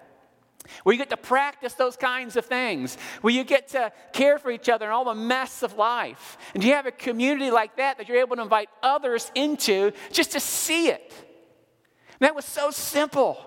Where 0.82 0.92
you 0.92 0.98
get 0.98 1.10
to 1.10 1.16
practice 1.16 1.74
those 1.74 1.96
kinds 1.96 2.36
of 2.36 2.46
things, 2.46 2.96
where 3.20 3.32
you 3.32 3.44
get 3.44 3.68
to 3.68 3.92
care 4.12 4.38
for 4.38 4.50
each 4.50 4.68
other 4.68 4.86
and 4.86 4.92
all 4.92 5.04
the 5.04 5.14
mess 5.14 5.62
of 5.62 5.76
life. 5.76 6.38
And 6.54 6.62
you 6.62 6.74
have 6.74 6.86
a 6.86 6.92
community 6.92 7.50
like 7.50 7.76
that 7.76 7.98
that 7.98 8.08
you're 8.08 8.18
able 8.18 8.36
to 8.36 8.42
invite 8.42 8.68
others 8.82 9.30
into 9.34 9.92
just 10.12 10.32
to 10.32 10.40
see 10.40 10.88
it? 10.88 11.12
And 12.20 12.26
that 12.26 12.34
was 12.34 12.44
so 12.44 12.70
simple. 12.70 13.44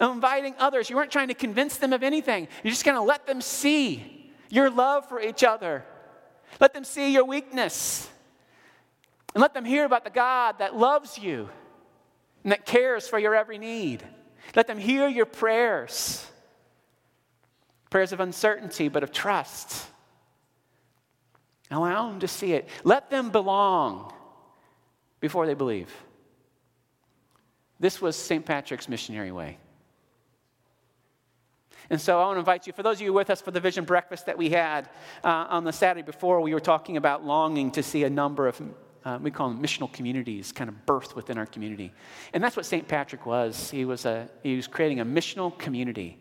inviting 0.00 0.54
others, 0.58 0.90
you 0.90 0.96
weren't 0.96 1.10
trying 1.10 1.28
to 1.28 1.34
convince 1.34 1.76
them 1.76 1.92
of 1.92 2.02
anything. 2.02 2.48
You're 2.62 2.72
just 2.72 2.84
going 2.84 2.96
to 2.96 3.02
let 3.02 3.26
them 3.26 3.40
see 3.40 4.32
your 4.50 4.70
love 4.70 5.08
for 5.08 5.20
each 5.20 5.42
other. 5.42 5.84
Let 6.60 6.74
them 6.74 6.84
see 6.84 7.12
your 7.12 7.24
weakness. 7.24 8.08
And 9.34 9.42
let 9.42 9.54
them 9.54 9.64
hear 9.64 9.84
about 9.84 10.04
the 10.04 10.10
God 10.10 10.58
that 10.58 10.76
loves 10.76 11.18
you 11.18 11.48
and 12.44 12.52
that 12.52 12.64
cares 12.64 13.08
for 13.08 13.18
your 13.18 13.34
every 13.34 13.58
need. 13.58 14.04
Let 14.54 14.66
them 14.66 14.78
hear 14.78 15.08
your 15.08 15.26
prayers 15.26 16.26
prayers 17.94 18.12
of 18.12 18.18
uncertainty, 18.18 18.88
but 18.88 19.04
of 19.04 19.12
trust. 19.12 19.86
Allow 21.70 22.08
them 22.08 22.18
to 22.18 22.26
see 22.26 22.52
it. 22.52 22.68
Let 22.82 23.08
them 23.08 23.30
belong 23.30 24.12
before 25.20 25.46
they 25.46 25.54
believe. 25.54 25.94
This 27.78 28.02
was 28.02 28.16
St. 28.16 28.44
Patrick's 28.44 28.88
missionary 28.88 29.30
way. 29.30 29.58
And 31.88 32.00
so 32.00 32.20
I 32.20 32.24
want 32.24 32.34
to 32.34 32.40
invite 32.40 32.66
you, 32.66 32.72
for 32.72 32.82
those 32.82 32.96
of 32.96 33.02
you 33.02 33.12
with 33.12 33.30
us 33.30 33.40
for 33.40 33.52
the 33.52 33.60
vision 33.60 33.84
breakfast 33.84 34.26
that 34.26 34.36
we 34.36 34.50
had 34.50 34.88
uh, 35.22 35.46
on 35.48 35.62
the 35.62 35.72
Saturday 35.72 36.04
before, 36.04 36.40
we 36.40 36.52
were 36.52 36.58
talking 36.58 36.96
about 36.96 37.24
longing 37.24 37.70
to 37.70 37.82
see 37.84 38.02
a 38.02 38.10
number 38.10 38.48
of 38.48 38.60
uh, 39.04 39.18
we 39.20 39.30
call 39.30 39.50
them 39.50 39.62
missional 39.62 39.92
communities, 39.92 40.50
kind 40.52 40.68
of 40.68 40.86
birth 40.86 41.14
within 41.14 41.36
our 41.36 41.46
community. 41.46 41.92
And 42.32 42.42
that's 42.42 42.56
what 42.56 42.64
St. 42.64 42.88
Patrick 42.88 43.26
was. 43.26 43.70
He 43.70 43.84
was, 43.84 44.06
a, 44.06 44.28
he 44.42 44.56
was 44.56 44.66
creating 44.66 45.00
a 45.00 45.04
missional 45.04 45.56
community 45.58 46.18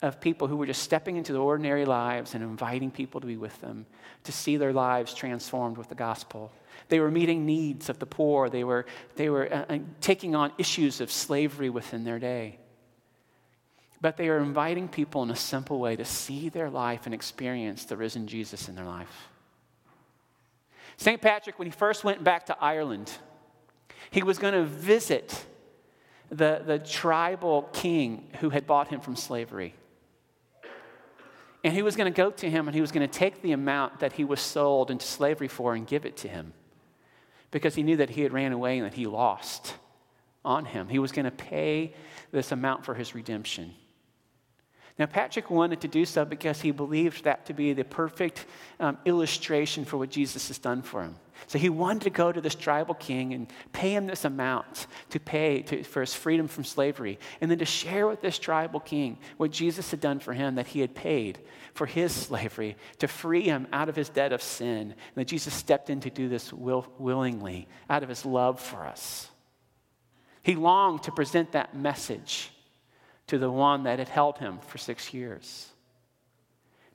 of 0.00 0.20
people 0.20 0.46
who 0.48 0.56
were 0.56 0.66
just 0.66 0.82
stepping 0.82 1.16
into 1.16 1.32
their 1.32 1.42
ordinary 1.42 1.84
lives 1.84 2.34
and 2.34 2.42
inviting 2.42 2.90
people 2.90 3.20
to 3.20 3.26
be 3.26 3.36
with 3.36 3.60
them, 3.60 3.84
to 4.24 4.32
see 4.32 4.56
their 4.56 4.72
lives 4.72 5.12
transformed 5.12 5.76
with 5.76 5.88
the 5.88 5.94
gospel. 5.94 6.52
They 6.88 7.00
were 7.00 7.10
meeting 7.10 7.44
needs 7.44 7.88
of 7.88 7.98
the 7.98 8.06
poor, 8.06 8.48
they 8.48 8.64
were, 8.64 8.86
they 9.16 9.28
were 9.28 9.52
uh, 9.52 9.64
uh 9.68 9.78
taking 10.00 10.34
on 10.34 10.52
issues 10.56 11.00
of 11.00 11.10
slavery 11.10 11.68
within 11.68 12.04
their 12.04 12.18
day. 12.18 12.58
But 14.00 14.16
they 14.16 14.28
were 14.28 14.38
inviting 14.38 14.86
people 14.86 15.24
in 15.24 15.30
a 15.30 15.36
simple 15.36 15.80
way 15.80 15.96
to 15.96 16.04
see 16.04 16.48
their 16.48 16.70
life 16.70 17.04
and 17.04 17.14
experience 17.14 17.84
the 17.84 17.96
risen 17.96 18.28
Jesus 18.28 18.68
in 18.68 18.76
their 18.76 18.84
life. 18.84 19.28
St. 20.98 21.22
Patrick, 21.22 21.58
when 21.58 21.66
he 21.66 21.72
first 21.72 22.02
went 22.04 22.22
back 22.22 22.46
to 22.46 22.56
Ireland, 22.60 23.10
he 24.10 24.22
was 24.22 24.38
going 24.38 24.52
to 24.52 24.64
visit 24.64 25.46
the, 26.28 26.60
the 26.66 26.78
tribal 26.80 27.62
king 27.72 28.28
who 28.40 28.50
had 28.50 28.66
bought 28.66 28.88
him 28.88 29.00
from 29.00 29.14
slavery. 29.14 29.74
And 31.62 31.72
he 31.72 31.82
was 31.82 31.96
going 31.96 32.12
to 32.12 32.16
go 32.16 32.30
to 32.30 32.50
him 32.50 32.66
and 32.66 32.74
he 32.74 32.80
was 32.80 32.92
going 32.92 33.08
to 33.08 33.18
take 33.18 33.42
the 33.42 33.52
amount 33.52 34.00
that 34.00 34.12
he 34.12 34.24
was 34.24 34.40
sold 34.40 34.90
into 34.90 35.06
slavery 35.06 35.48
for 35.48 35.74
and 35.74 35.86
give 35.86 36.04
it 36.04 36.16
to 36.18 36.28
him 36.28 36.52
because 37.50 37.76
he 37.76 37.82
knew 37.82 37.96
that 37.96 38.10
he 38.10 38.22
had 38.22 38.32
ran 38.32 38.52
away 38.52 38.78
and 38.78 38.86
that 38.86 38.94
he 38.94 39.06
lost 39.06 39.74
on 40.44 40.64
him. 40.64 40.88
He 40.88 40.98
was 40.98 41.12
going 41.12 41.24
to 41.24 41.30
pay 41.30 41.94
this 42.32 42.52
amount 42.52 42.84
for 42.84 42.94
his 42.94 43.14
redemption. 43.14 43.74
Now, 44.98 45.06
Patrick 45.06 45.48
wanted 45.48 45.80
to 45.82 45.88
do 45.88 46.04
so 46.04 46.24
because 46.24 46.60
he 46.60 46.72
believed 46.72 47.22
that 47.22 47.46
to 47.46 47.52
be 47.52 47.72
the 47.72 47.84
perfect 47.84 48.46
um, 48.80 48.98
illustration 49.04 49.84
for 49.84 49.96
what 49.96 50.10
Jesus 50.10 50.48
has 50.48 50.58
done 50.58 50.82
for 50.82 51.04
him. 51.04 51.14
So 51.46 51.56
he 51.56 51.68
wanted 51.68 52.02
to 52.02 52.10
go 52.10 52.32
to 52.32 52.40
this 52.40 52.56
tribal 52.56 52.94
king 52.94 53.32
and 53.32 53.46
pay 53.72 53.94
him 53.94 54.08
this 54.08 54.24
amount 54.24 54.88
to 55.10 55.20
pay 55.20 55.62
to, 55.62 55.84
for 55.84 56.00
his 56.00 56.14
freedom 56.14 56.48
from 56.48 56.64
slavery, 56.64 57.20
and 57.40 57.48
then 57.48 57.58
to 57.58 57.64
share 57.64 58.08
with 58.08 58.20
this 58.20 58.40
tribal 58.40 58.80
king 58.80 59.18
what 59.36 59.52
Jesus 59.52 59.92
had 59.92 60.00
done 60.00 60.18
for 60.18 60.32
him, 60.32 60.56
that 60.56 60.66
he 60.66 60.80
had 60.80 60.96
paid 60.96 61.38
for 61.74 61.86
his 61.86 62.12
slavery 62.12 62.76
to 62.98 63.06
free 63.06 63.42
him 63.42 63.68
out 63.72 63.88
of 63.88 63.94
his 63.94 64.08
debt 64.08 64.32
of 64.32 64.42
sin, 64.42 64.90
and 64.90 64.94
that 65.14 65.28
Jesus 65.28 65.54
stepped 65.54 65.90
in 65.90 66.00
to 66.00 66.10
do 66.10 66.28
this 66.28 66.52
will, 66.52 66.86
willingly 66.98 67.68
out 67.88 68.02
of 68.02 68.08
his 68.08 68.26
love 68.26 68.58
for 68.58 68.84
us. 68.84 69.30
He 70.42 70.56
longed 70.56 71.04
to 71.04 71.12
present 71.12 71.52
that 71.52 71.76
message 71.76 72.50
to 73.28 73.38
the 73.38 73.50
one 73.50 73.84
that 73.84 73.98
had 73.98 74.08
held 74.08 74.38
him 74.38 74.58
for 74.66 74.78
six 74.78 75.14
years. 75.14 75.68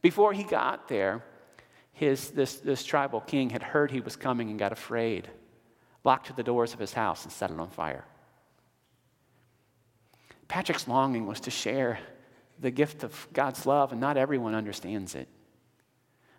Before 0.02 0.34
he 0.34 0.44
got 0.44 0.90
there, 0.90 1.24
his, 1.94 2.32
this, 2.32 2.56
this 2.56 2.84
tribal 2.84 3.22
king 3.22 3.52
had 3.52 3.64
heard 3.64 3.92
he 3.92 4.02
was 4.02 4.16
coming 4.16 4.50
and 4.50 4.60
got 4.60 4.72
afraid, 4.72 5.30
locked 6.04 6.36
the 6.36 6.44
doors 6.44 6.74
of 6.74 6.80
his 6.80 6.94
house, 6.94 7.24
and 7.24 7.32
set 7.32 7.52
it 7.52 7.60
on 7.60 7.70
fire. 7.70 8.06
Patrick's 10.48 10.88
longing 10.88 11.26
was 11.26 11.40
to 11.42 11.52
share 11.52 12.00
the 12.60 12.72
gift 12.72 13.04
of 13.04 13.28
God's 13.32 13.66
love, 13.66 13.92
and 13.92 14.02
not 14.02 14.18
everyone 14.18 14.56
understands 14.56 15.16
it. 15.16 15.28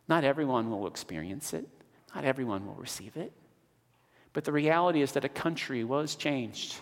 Not 0.09 0.24
everyone 0.24 0.70
will 0.70 0.87
experience 0.87 1.54
it, 1.54 1.66
not 2.14 2.24
everyone 2.24 2.66
will 2.66 2.74
receive 2.74 3.16
it. 3.16 3.33
But 4.33 4.44
the 4.44 4.52
reality 4.52 5.00
is 5.02 5.12
that 5.12 5.24
a 5.24 5.28
country 5.28 5.85
was 5.85 6.16
changed 6.16 6.76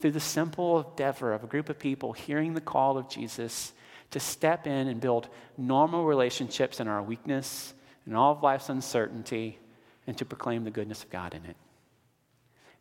through 0.00 0.12
the 0.12 0.20
simple 0.20 0.88
endeavor 0.90 1.32
of 1.32 1.44
a 1.44 1.46
group 1.46 1.68
of 1.68 1.78
people 1.78 2.12
hearing 2.12 2.54
the 2.54 2.60
call 2.60 2.98
of 2.98 3.08
Jesus 3.08 3.72
to 4.10 4.20
step 4.20 4.66
in 4.66 4.88
and 4.88 5.00
build 5.00 5.28
normal 5.56 6.04
relationships 6.04 6.80
in 6.80 6.88
our 6.88 7.02
weakness 7.02 7.74
and 8.06 8.16
all 8.16 8.32
of 8.32 8.42
life's 8.42 8.68
uncertainty 8.68 9.58
and 10.06 10.16
to 10.16 10.24
proclaim 10.24 10.64
the 10.64 10.70
goodness 10.70 11.02
of 11.02 11.10
God 11.10 11.34
in 11.34 11.44
it. 11.44 11.56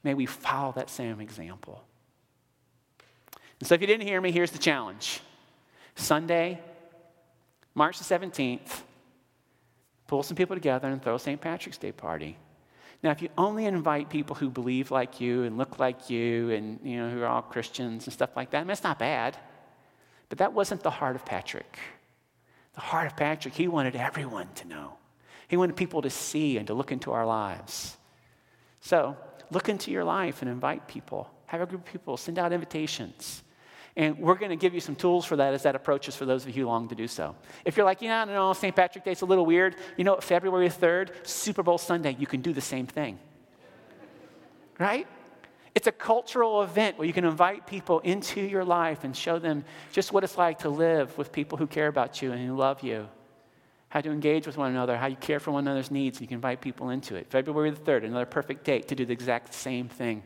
May 0.04 0.14
we 0.14 0.26
follow 0.26 0.72
that 0.74 0.90
same 0.90 1.20
example. 1.20 1.84
And 3.60 3.68
so, 3.68 3.76
if 3.76 3.82
you 3.82 3.88
didn't 3.88 4.08
hear 4.08 4.22
me, 4.22 4.32
here's 4.32 4.52
the 4.52 4.60
challenge 4.60 5.20
Sunday, 5.96 6.62
March 7.74 7.98
the 7.98 8.06
17th, 8.06 8.82
pull 10.08 10.24
some 10.24 10.38
people 10.38 10.56
together 10.56 10.88
and 10.88 11.02
throw 11.02 11.18
St. 11.18 11.42
Patrick's 11.42 11.78
Day 11.78 11.92
party. 11.92 12.38
Now, 13.08 13.12
if 13.12 13.22
you 13.22 13.30
only 13.38 13.64
invite 13.64 14.10
people 14.10 14.36
who 14.36 14.50
believe 14.50 14.92
like 14.92 15.22
you 15.22 15.44
and 15.44 15.58
look 15.58 15.80
like 15.80 16.10
you 16.10 16.52
and, 16.52 16.78
you 16.84 16.98
know, 16.98 17.10
who 17.10 17.22
are 17.22 17.28
all 17.28 17.42
Christians 17.42 18.06
and 18.06 18.12
stuff 18.12 18.32
like 18.36 18.50
that, 18.50 18.58
I 18.58 18.64
mean, 18.66 18.72
it's 18.72 18.84
not 18.84 19.00
bad. 19.00 19.38
But 20.28 20.40
that 20.40 20.52
wasn't 20.52 20.84
the 20.84 20.92
heart 20.92 21.16
of 21.16 21.24
Patrick. 21.24 21.80
The 22.74 22.82
heart 22.82 23.08
of 23.08 23.16
Patrick, 23.16 23.54
he 23.54 23.70
wanted 23.70 23.96
everyone 23.96 24.50
to 24.56 24.68
know. 24.68 24.98
He 25.48 25.56
wanted 25.56 25.78
people 25.78 26.02
to 26.02 26.10
see 26.10 26.58
and 26.58 26.68
to 26.68 26.74
look 26.74 26.92
into 26.92 27.14
our 27.14 27.26
lives. 27.26 27.96
So, 28.82 29.16
look 29.52 29.70
into 29.70 29.90
your 29.90 30.04
life 30.04 30.42
and 30.42 30.52
invite 30.52 30.90
people. 30.90 31.32
Have 31.46 31.62
a 31.62 31.66
group 31.66 31.88
of 31.88 31.90
people, 31.94 32.18
send 32.18 32.38
out 32.38 32.52
invitations. 32.52 33.42
And 33.98 34.20
we're 34.20 34.36
going 34.36 34.52
to 34.52 34.56
give 34.56 34.76
you 34.76 34.80
some 34.80 34.96
tools 34.96 35.26
for 35.26 35.36
that 35.38 35.56
as 35.56 35.64
that 35.64 35.76
approaches 35.76 36.16
for 36.16 36.26
those 36.26 36.44
of 36.44 36.56
you 36.56 36.64
who 36.64 36.70
long 36.70 36.88
to 36.90 36.96
do 36.96 37.08
so. 37.08 37.36
If 37.66 37.76
you're 37.76 37.86
like, 37.86 38.00
yeah, 38.00 38.26
no, 38.26 38.54
St. 38.54 38.76
Patrick 38.76 39.04
Day's 39.04 39.24
a 39.24 39.26
little 39.26 39.46
weird, 39.46 39.76
you 39.98 40.04
know, 40.04 40.18
February 40.18 40.70
3rd, 40.70 41.26
Super 41.26 41.64
Bowl 41.64 41.80
Sunday, 41.80 42.16
you 42.20 42.28
can 42.28 42.42
do 42.42 42.54
the 42.54 42.62
same 42.62 42.86
thing. 42.86 43.18
Right? 44.78 45.08
It's 45.74 45.88
a 45.88 45.92
cultural 45.92 46.62
event 46.62 47.00
where 47.00 47.08
you 47.08 47.14
can 47.14 47.26
invite 47.26 47.66
people 47.66 48.00
into 48.02 48.40
your 48.40 48.64
life 48.64 49.04
and 49.04 49.18
show 49.18 49.40
them 49.40 49.66
just 49.92 50.14
what 50.14 50.24
it's 50.24 50.38
like 50.38 50.60
to 50.60 50.70
live 50.70 51.18
with 51.18 51.32
people 51.32 51.58
who 51.58 51.66
care 51.66 51.88
about 51.88 52.22
you 52.22 52.32
and 52.32 52.48
who 52.48 52.56
love 52.56 52.84
you, 52.84 53.10
how 53.90 54.02
to 54.02 54.12
engage 54.12 54.46
with 54.46 54.58
one 54.58 54.70
another, 54.70 54.96
how 54.96 55.08
you 55.08 55.16
care 55.16 55.40
for 55.40 55.50
one 55.50 55.66
another's 55.66 55.90
needs, 55.90 56.20
and 56.20 56.22
you 56.22 56.28
can 56.28 56.36
invite 56.36 56.62
people 56.62 56.92
into 56.92 57.16
it. 57.16 57.32
February 57.32 57.72
the 57.72 57.78
3rd, 57.78 58.06
another 58.06 58.28
perfect 58.28 58.64
date 58.64 58.88
to 58.90 58.96
do 58.96 59.06
the 59.06 59.14
exact 59.14 59.56
same 59.56 59.88
thing. 59.88 60.22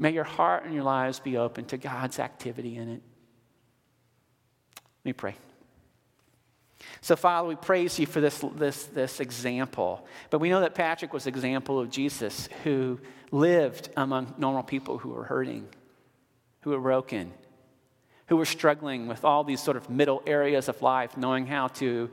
May 0.00 0.12
your 0.12 0.24
heart 0.24 0.64
and 0.64 0.72
your 0.72 0.82
lives 0.82 1.20
be 1.20 1.36
open 1.36 1.66
to 1.66 1.76
God's 1.76 2.18
activity 2.18 2.78
in 2.78 2.88
it. 2.88 3.02
Let 4.76 5.04
me 5.04 5.12
pray. 5.12 5.34
So, 7.02 7.16
Father, 7.16 7.46
we 7.46 7.54
praise 7.54 7.98
you 7.98 8.06
for 8.06 8.22
this, 8.22 8.42
this, 8.56 8.84
this 8.86 9.20
example. 9.20 10.06
But 10.30 10.38
we 10.38 10.48
know 10.48 10.62
that 10.62 10.74
Patrick 10.74 11.12
was 11.12 11.26
an 11.26 11.34
example 11.34 11.78
of 11.78 11.90
Jesus 11.90 12.48
who 12.64 12.98
lived 13.30 13.90
among 13.94 14.34
normal 14.38 14.62
people 14.62 14.96
who 14.96 15.10
were 15.10 15.24
hurting, 15.24 15.68
who 16.62 16.70
were 16.70 16.80
broken, 16.80 17.30
who 18.28 18.38
were 18.38 18.46
struggling 18.46 19.06
with 19.06 19.22
all 19.26 19.44
these 19.44 19.62
sort 19.62 19.76
of 19.76 19.90
middle 19.90 20.22
areas 20.26 20.70
of 20.70 20.80
life, 20.80 21.18
knowing 21.18 21.46
how 21.46 21.68
to, 21.68 22.08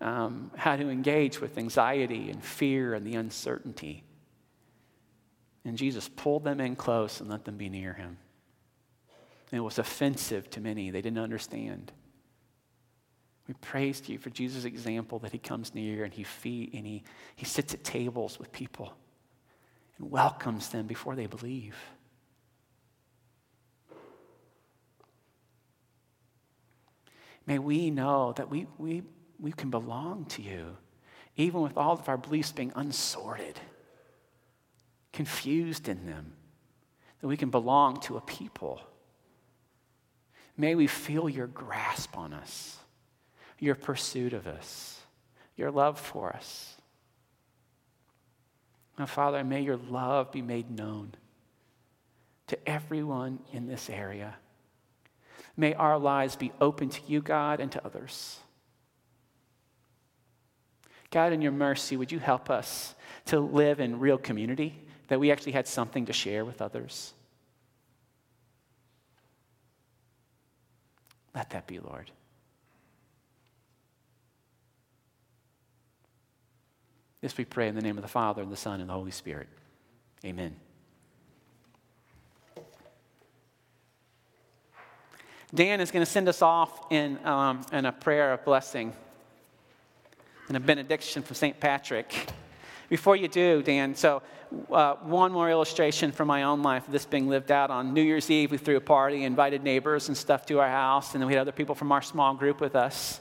um, 0.00 0.52
how 0.56 0.76
to 0.76 0.88
engage 0.88 1.40
with 1.40 1.58
anxiety 1.58 2.30
and 2.30 2.44
fear 2.44 2.94
and 2.94 3.04
the 3.04 3.16
uncertainty. 3.16 4.04
And 5.64 5.78
Jesus 5.78 6.08
pulled 6.08 6.44
them 6.44 6.60
in 6.60 6.76
close 6.76 7.20
and 7.20 7.30
let 7.30 7.44
them 7.44 7.56
be 7.56 7.68
near 7.68 7.92
him. 7.92 8.18
And 9.50 9.58
it 9.58 9.62
was 9.62 9.78
offensive 9.78 10.50
to 10.50 10.60
many. 10.60 10.90
They 10.90 11.02
didn't 11.02 11.18
understand. 11.18 11.92
We 13.46 13.54
praise 13.54 14.08
you 14.08 14.18
for 14.18 14.30
Jesus' 14.30 14.64
example 14.64 15.18
that 15.20 15.32
he 15.32 15.38
comes 15.38 15.74
near 15.74 16.04
and 16.04 16.12
he 16.12 16.24
feed 16.24 16.74
and 16.74 16.86
he, 16.86 17.04
he 17.36 17.44
sits 17.44 17.74
at 17.74 17.84
tables 17.84 18.38
with 18.38 18.50
people 18.50 18.94
and 19.98 20.10
welcomes 20.10 20.68
them 20.68 20.86
before 20.86 21.14
they 21.14 21.26
believe. 21.26 21.76
May 27.46 27.58
we 27.58 27.90
know 27.90 28.32
that 28.36 28.48
we, 28.48 28.66
we, 28.78 29.02
we 29.38 29.52
can 29.52 29.70
belong 29.70 30.24
to 30.26 30.42
you, 30.42 30.76
even 31.36 31.60
with 31.60 31.76
all 31.76 31.92
of 31.92 32.08
our 32.08 32.16
beliefs 32.16 32.52
being 32.52 32.72
unsorted 32.76 33.60
confused 35.12 35.88
in 35.88 36.06
them, 36.06 36.32
that 37.20 37.28
we 37.28 37.36
can 37.36 37.50
belong 37.50 38.00
to 38.00 38.16
a 38.16 38.20
people. 38.20 38.80
May 40.56 40.74
we 40.74 40.86
feel 40.86 41.28
your 41.28 41.46
grasp 41.46 42.16
on 42.16 42.32
us, 42.32 42.78
your 43.58 43.74
pursuit 43.74 44.32
of 44.32 44.46
us, 44.46 45.00
your 45.56 45.70
love 45.70 45.98
for 45.98 46.32
us. 46.32 46.74
Now, 48.98 49.06
Father, 49.06 49.42
may 49.44 49.62
your 49.62 49.76
love 49.76 50.32
be 50.32 50.42
made 50.42 50.70
known 50.70 51.12
to 52.48 52.68
everyone 52.68 53.38
in 53.52 53.66
this 53.66 53.88
area. 53.88 54.34
May 55.56 55.74
our 55.74 55.98
lives 55.98 56.36
be 56.36 56.52
open 56.60 56.88
to 56.90 57.00
you, 57.06 57.20
God, 57.20 57.60
and 57.60 57.70
to 57.72 57.84
others. 57.84 58.38
God, 61.10 61.32
in 61.32 61.42
your 61.42 61.52
mercy, 61.52 61.96
would 61.96 62.10
you 62.10 62.18
help 62.18 62.50
us 62.50 62.94
to 63.26 63.38
live 63.38 63.80
in 63.80 64.00
real 64.00 64.18
community? 64.18 64.82
That 65.08 65.20
we 65.20 65.30
actually 65.30 65.52
had 65.52 65.66
something 65.66 66.06
to 66.06 66.12
share 66.12 66.44
with 66.44 66.62
others. 66.62 67.12
Let 71.34 71.50
that 71.50 71.66
be, 71.66 71.78
Lord. 71.78 72.10
This 77.20 77.36
we 77.38 77.44
pray 77.44 77.68
in 77.68 77.74
the 77.74 77.82
name 77.82 77.96
of 77.96 78.02
the 78.02 78.08
Father, 78.08 78.42
and 78.42 78.50
the 78.50 78.56
Son, 78.56 78.80
and 78.80 78.88
the 78.88 78.94
Holy 78.94 79.12
Spirit. 79.12 79.48
Amen. 80.24 80.56
Dan 85.54 85.80
is 85.80 85.90
going 85.90 86.04
to 86.04 86.10
send 86.10 86.28
us 86.28 86.42
off 86.42 86.90
in, 86.90 87.24
um, 87.26 87.60
in 87.72 87.84
a 87.84 87.92
prayer 87.92 88.32
of 88.32 88.44
blessing 88.44 88.92
and 90.48 90.56
a 90.56 90.60
benediction 90.60 91.22
from 91.22 91.36
St. 91.36 91.58
Patrick. 91.60 92.32
Before 92.92 93.16
you 93.16 93.26
do, 93.26 93.62
Dan, 93.62 93.94
so 93.94 94.20
uh, 94.70 94.96
one 94.96 95.32
more 95.32 95.50
illustration 95.50 96.12
from 96.12 96.28
my 96.28 96.42
own 96.42 96.62
life 96.62 96.86
of 96.86 96.92
this 96.92 97.06
being 97.06 97.26
lived 97.26 97.50
out. 97.50 97.70
On 97.70 97.94
New 97.94 98.02
Year's 98.02 98.30
Eve, 98.30 98.50
we 98.50 98.58
threw 98.58 98.76
a 98.76 98.82
party, 98.82 99.24
invited 99.24 99.64
neighbors 99.64 100.08
and 100.08 100.16
stuff 100.16 100.44
to 100.44 100.60
our 100.60 100.68
house, 100.68 101.14
and 101.14 101.22
then 101.22 101.26
we 101.26 101.32
had 101.32 101.40
other 101.40 101.52
people 101.52 101.74
from 101.74 101.90
our 101.90 102.02
small 102.02 102.34
group 102.34 102.60
with 102.60 102.76
us. 102.76 103.18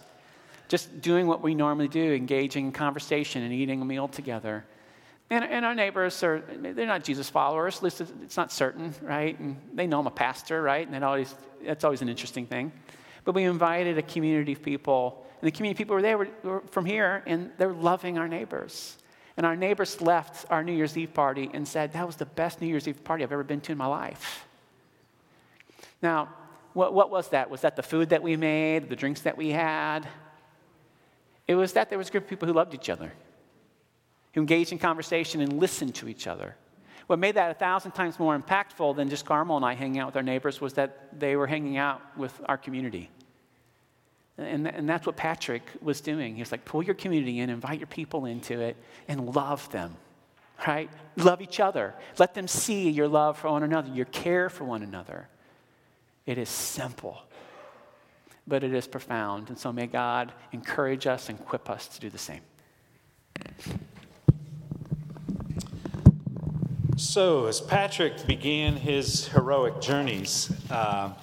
Just 0.68 1.00
doing 1.00 1.26
what 1.26 1.42
we 1.42 1.56
normally 1.56 1.88
do, 1.88 2.14
engaging 2.14 2.66
in 2.66 2.72
conversation 2.74 3.44
and 3.44 3.54
eating 3.54 3.82
a 3.82 3.86
meal 3.86 4.10
together. 4.10 4.66
And, 5.30 5.46
and 5.46 5.64
our 5.64 5.74
neighbors 5.74 6.22
are, 6.22 6.44
they're 6.50 6.86
not 6.86 7.06
Jesus 7.06 7.30
followers, 7.30 7.78
at 7.78 7.84
least 7.84 8.02
it's 8.02 8.36
not 8.36 8.52
certain, 8.52 8.94
right? 9.02 9.40
And 9.40 9.56
they 9.74 9.88
know 9.88 10.02
I'm 10.02 10.08
a 10.08 10.12
pastor, 10.12 10.62
right? 10.62 10.86
And 10.86 11.02
always, 11.02 11.34
that's 11.66 11.86
always 11.86 12.02
an 12.02 12.10
interesting 12.10 12.46
thing. 12.46 12.74
But 13.24 13.36
we 13.36 13.46
invited 13.46 13.98
a 13.98 14.02
community 14.02 14.52
of 14.52 14.62
people, 14.62 15.26
and 15.40 15.48
the 15.48 15.52
community 15.56 15.78
people 15.78 15.96
were 15.96 16.02
there 16.02 16.18
were, 16.18 16.28
were 16.44 16.64
from 16.72 16.84
here, 16.84 17.24
and 17.26 17.52
they're 17.58 17.72
loving 17.72 18.18
our 18.18 18.28
neighbors. 18.28 18.98
And 19.38 19.46
our 19.46 19.56
neighbors 19.56 20.02
left 20.02 20.46
our 20.50 20.64
New 20.64 20.74
Year's 20.74 20.98
Eve 20.98 21.14
party 21.14 21.50
and 21.54 21.68
said, 21.68 21.94
That 21.94 22.06
was 22.06 22.18
the 22.18 22.26
best 22.26 22.62
New 22.62 22.68
Year's 22.68 22.88
Eve 22.88 23.04
party 23.04 23.24
I've 23.24 23.32
ever 23.32 23.44
been 23.44 23.62
to 23.62 23.72
in 23.72 23.78
my 23.78 23.88
life. 23.88 24.48
Now, 26.02 26.30
what, 26.74 26.94
what 26.94 27.10
was 27.10 27.30
that? 27.30 27.50
Was 27.50 27.62
that 27.62 27.76
the 27.76 27.84
food 27.84 28.10
that 28.10 28.24
we 28.24 28.36
made, 28.36 28.90
the 28.90 28.96
drinks 28.96 29.22
that 29.22 29.38
we 29.38 29.50
had? 29.50 30.08
It 31.48 31.56
was 31.56 31.74
that 31.74 31.90
there 31.90 31.98
was 31.98 32.10
a 32.10 32.12
group 32.12 32.24
of 32.26 32.30
people 32.30 32.48
who 32.48 32.54
loved 32.54 32.74
each 32.74 32.90
other, 32.90 33.12
who 34.34 34.42
engaged 34.42 34.72
in 34.72 34.80
conversation 34.80 35.42
and 35.42 35.60
listened 35.60 35.96
to 35.96 36.08
each 36.08 36.28
other. 36.28 36.56
What 37.08 37.20
made 37.20 37.36
that 37.36 37.52
a 37.52 37.56
thousand 37.56 37.92
times 37.92 38.20
more 38.20 38.38
impactful 38.38 38.96
than 38.96 39.10
just 39.10 39.26
Carmel 39.26 39.58
and 39.58 39.66
I 39.66 39.74
hanging 39.74 40.00
out 40.00 40.08
with 40.08 40.16
our 40.16 40.24
neighbors 40.24 40.62
was 40.62 40.74
that 40.74 41.20
they 41.20 41.36
were 41.36 41.48
hanging 41.48 41.78
out 41.78 42.02
with 42.18 42.40
our 42.46 42.58
community. 42.58 43.10
And, 44.38 44.68
and 44.68 44.90
that's 44.90 45.06
what 45.06 45.16
Patrick 45.16 45.64
was 45.82 46.02
doing. 46.02 46.36
He 46.36 46.42
was 46.42 46.52
like, 46.52 46.66
pull 46.66 46.82
your 46.84 46.96
community 46.96 47.40
in, 47.40 47.50
invite 47.50 47.80
your 47.80 47.88
people 47.88 48.26
into 48.26 48.60
it, 48.60 48.76
and 49.08 49.36
love 49.36 49.70
them, 49.72 49.96
right? 50.68 50.90
Love 51.18 51.42
each 51.42 51.60
other. 51.60 51.94
Let 52.18 52.34
them 52.34 52.48
see 52.48 52.90
your 52.90 53.08
love 53.08 53.38
for 53.38 53.52
one 53.52 53.64
another, 53.64 53.90
your 53.94 54.06
care 54.06 54.50
for 54.50 54.64
one 54.64 54.84
another. 54.84 55.28
It 56.26 56.38
is 56.38 56.50
simple, 56.50 57.22
but 58.48 58.64
it 58.64 58.74
is 58.74 58.88
profound. 58.88 59.50
And 59.50 59.58
so 59.58 59.72
may 59.72 59.88
God 59.88 60.32
encourage 60.52 61.08
us 61.08 61.30
and 61.30 61.40
equip 61.40 61.70
us 61.70 61.88
to 61.90 62.00
do 62.00 62.10
the 62.10 62.18
same. 62.18 62.42
So, 66.98 67.48
as 67.48 67.60
Patrick 67.60 68.28
began 68.28 68.76
his 68.76 69.28
heroic 69.30 69.82
journeys, 69.82 70.52
uh, 70.70 71.14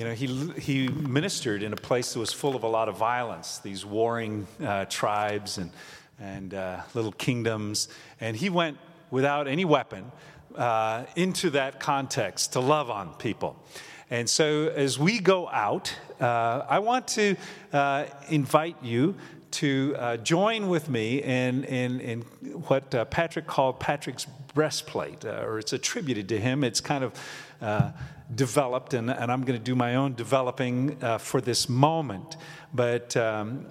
you 0.00 0.06
know, 0.06 0.14
he, 0.14 0.48
he 0.58 0.88
ministered 0.88 1.62
in 1.62 1.74
a 1.74 1.76
place 1.76 2.14
that 2.14 2.20
was 2.20 2.32
full 2.32 2.56
of 2.56 2.62
a 2.62 2.66
lot 2.66 2.88
of 2.88 2.96
violence, 2.96 3.58
these 3.58 3.84
warring 3.84 4.46
uh, 4.64 4.86
tribes 4.86 5.58
and, 5.58 5.70
and 6.18 6.54
uh, 6.54 6.80
little 6.94 7.12
kingdoms. 7.12 7.86
And 8.18 8.34
he 8.34 8.48
went 8.48 8.78
without 9.10 9.46
any 9.46 9.66
weapon 9.66 10.10
uh, 10.56 11.04
into 11.16 11.50
that 11.50 11.80
context 11.80 12.54
to 12.54 12.60
love 12.60 12.88
on 12.88 13.12
people. 13.16 13.62
And 14.08 14.26
so, 14.26 14.68
as 14.68 14.98
we 14.98 15.18
go 15.18 15.50
out, 15.50 15.94
uh, 16.18 16.64
I 16.66 16.78
want 16.78 17.06
to 17.08 17.36
uh, 17.70 18.06
invite 18.30 18.76
you 18.82 19.16
to 19.52 19.94
uh, 19.98 20.16
join 20.18 20.68
with 20.68 20.88
me 20.88 21.22
in, 21.22 21.64
in, 21.64 22.00
in 22.00 22.20
what 22.66 22.94
uh, 22.94 23.04
Patrick 23.06 23.46
called 23.46 23.80
Patrick's 23.80 24.26
breastplate, 24.54 25.24
uh, 25.24 25.42
or 25.44 25.58
it's 25.58 25.72
attributed 25.72 26.28
to 26.28 26.40
him. 26.40 26.64
It's 26.64 26.80
kind 26.80 27.04
of 27.04 27.12
uh, 27.60 27.90
developed, 28.34 28.94
and, 28.94 29.10
and 29.10 29.30
I'm 29.30 29.42
going 29.42 29.58
to 29.58 29.64
do 29.64 29.74
my 29.74 29.96
own 29.96 30.14
developing 30.14 30.96
for 31.18 31.40
this 31.40 31.68
moment. 31.68 32.36
But 32.72 33.16
um, 33.16 33.66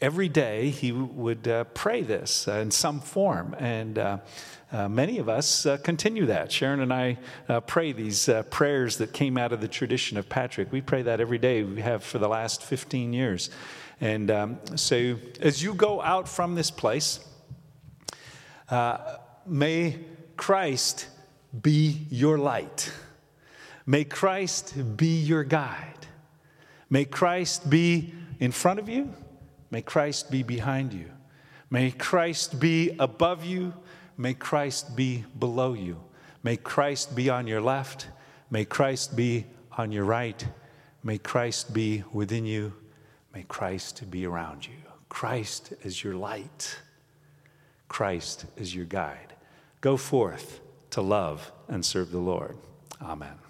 every 0.00 0.28
day 0.28 0.70
he 0.70 0.92
would 0.92 1.66
pray 1.74 2.02
this 2.02 2.48
in 2.48 2.70
some 2.70 3.00
form. 3.00 3.54
And 3.58 4.20
uh, 4.72 4.88
many 4.88 5.18
of 5.18 5.28
us 5.28 5.64
uh, 5.64 5.76
continue 5.78 6.26
that. 6.26 6.50
Sharon 6.50 6.80
and 6.80 6.92
I 6.92 7.18
uh, 7.48 7.60
pray 7.60 7.92
these 7.92 8.28
uh, 8.28 8.42
prayers 8.44 8.96
that 8.96 9.12
came 9.12 9.38
out 9.38 9.52
of 9.52 9.60
the 9.60 9.68
tradition 9.68 10.18
of 10.18 10.28
Patrick. 10.28 10.72
We 10.72 10.80
pray 10.80 11.02
that 11.02 11.20
every 11.20 11.38
day. 11.38 11.62
We 11.62 11.80
have 11.82 12.02
for 12.02 12.18
the 12.18 12.28
last 12.28 12.64
15 12.64 13.12
years. 13.12 13.48
And 14.00 14.30
um, 14.30 14.58
so, 14.76 15.16
as 15.40 15.62
you 15.62 15.74
go 15.74 16.02
out 16.02 16.28
from 16.28 16.54
this 16.54 16.70
place, 16.70 17.20
uh, 18.68 19.16
may 19.46 19.98
Christ 20.36 21.08
be 21.62 22.06
your 22.10 22.38
light. 22.38 22.92
May 23.86 24.04
Christ 24.04 24.96
be 24.96 25.20
your 25.20 25.44
guide. 25.44 26.06
May 26.90 27.04
Christ 27.04 27.70
be 27.70 28.12
in 28.38 28.52
front 28.52 28.78
of 28.78 28.88
you. 28.88 29.14
May 29.70 29.82
Christ 29.82 30.30
be 30.30 30.42
behind 30.42 30.92
you. 30.92 31.10
May 31.70 31.90
Christ 31.90 32.60
be 32.60 32.94
above 32.98 33.44
you. 33.44 33.74
May 34.18 34.34
Christ 34.34 34.96
be 34.96 35.24
below 35.38 35.72
you. 35.74 36.02
May 36.42 36.56
Christ 36.56 37.16
be 37.16 37.28
on 37.28 37.46
your 37.46 37.60
left. 37.60 38.08
May 38.50 38.64
Christ 38.64 39.16
be 39.16 39.46
on 39.76 39.90
your 39.90 40.04
right. 40.04 40.46
May 41.02 41.18
Christ 41.18 41.74
be 41.74 42.04
within 42.12 42.46
you. 42.46 42.72
May 43.36 43.42
Christ 43.42 44.10
be 44.10 44.24
around 44.24 44.66
you. 44.66 44.78
Christ 45.10 45.74
is 45.82 46.02
your 46.02 46.14
light. 46.14 46.78
Christ 47.86 48.46
is 48.56 48.74
your 48.74 48.86
guide. 48.86 49.34
Go 49.82 49.98
forth 49.98 50.60
to 50.88 51.02
love 51.02 51.52
and 51.68 51.84
serve 51.84 52.12
the 52.12 52.18
Lord. 52.18 52.56
Amen. 53.02 53.45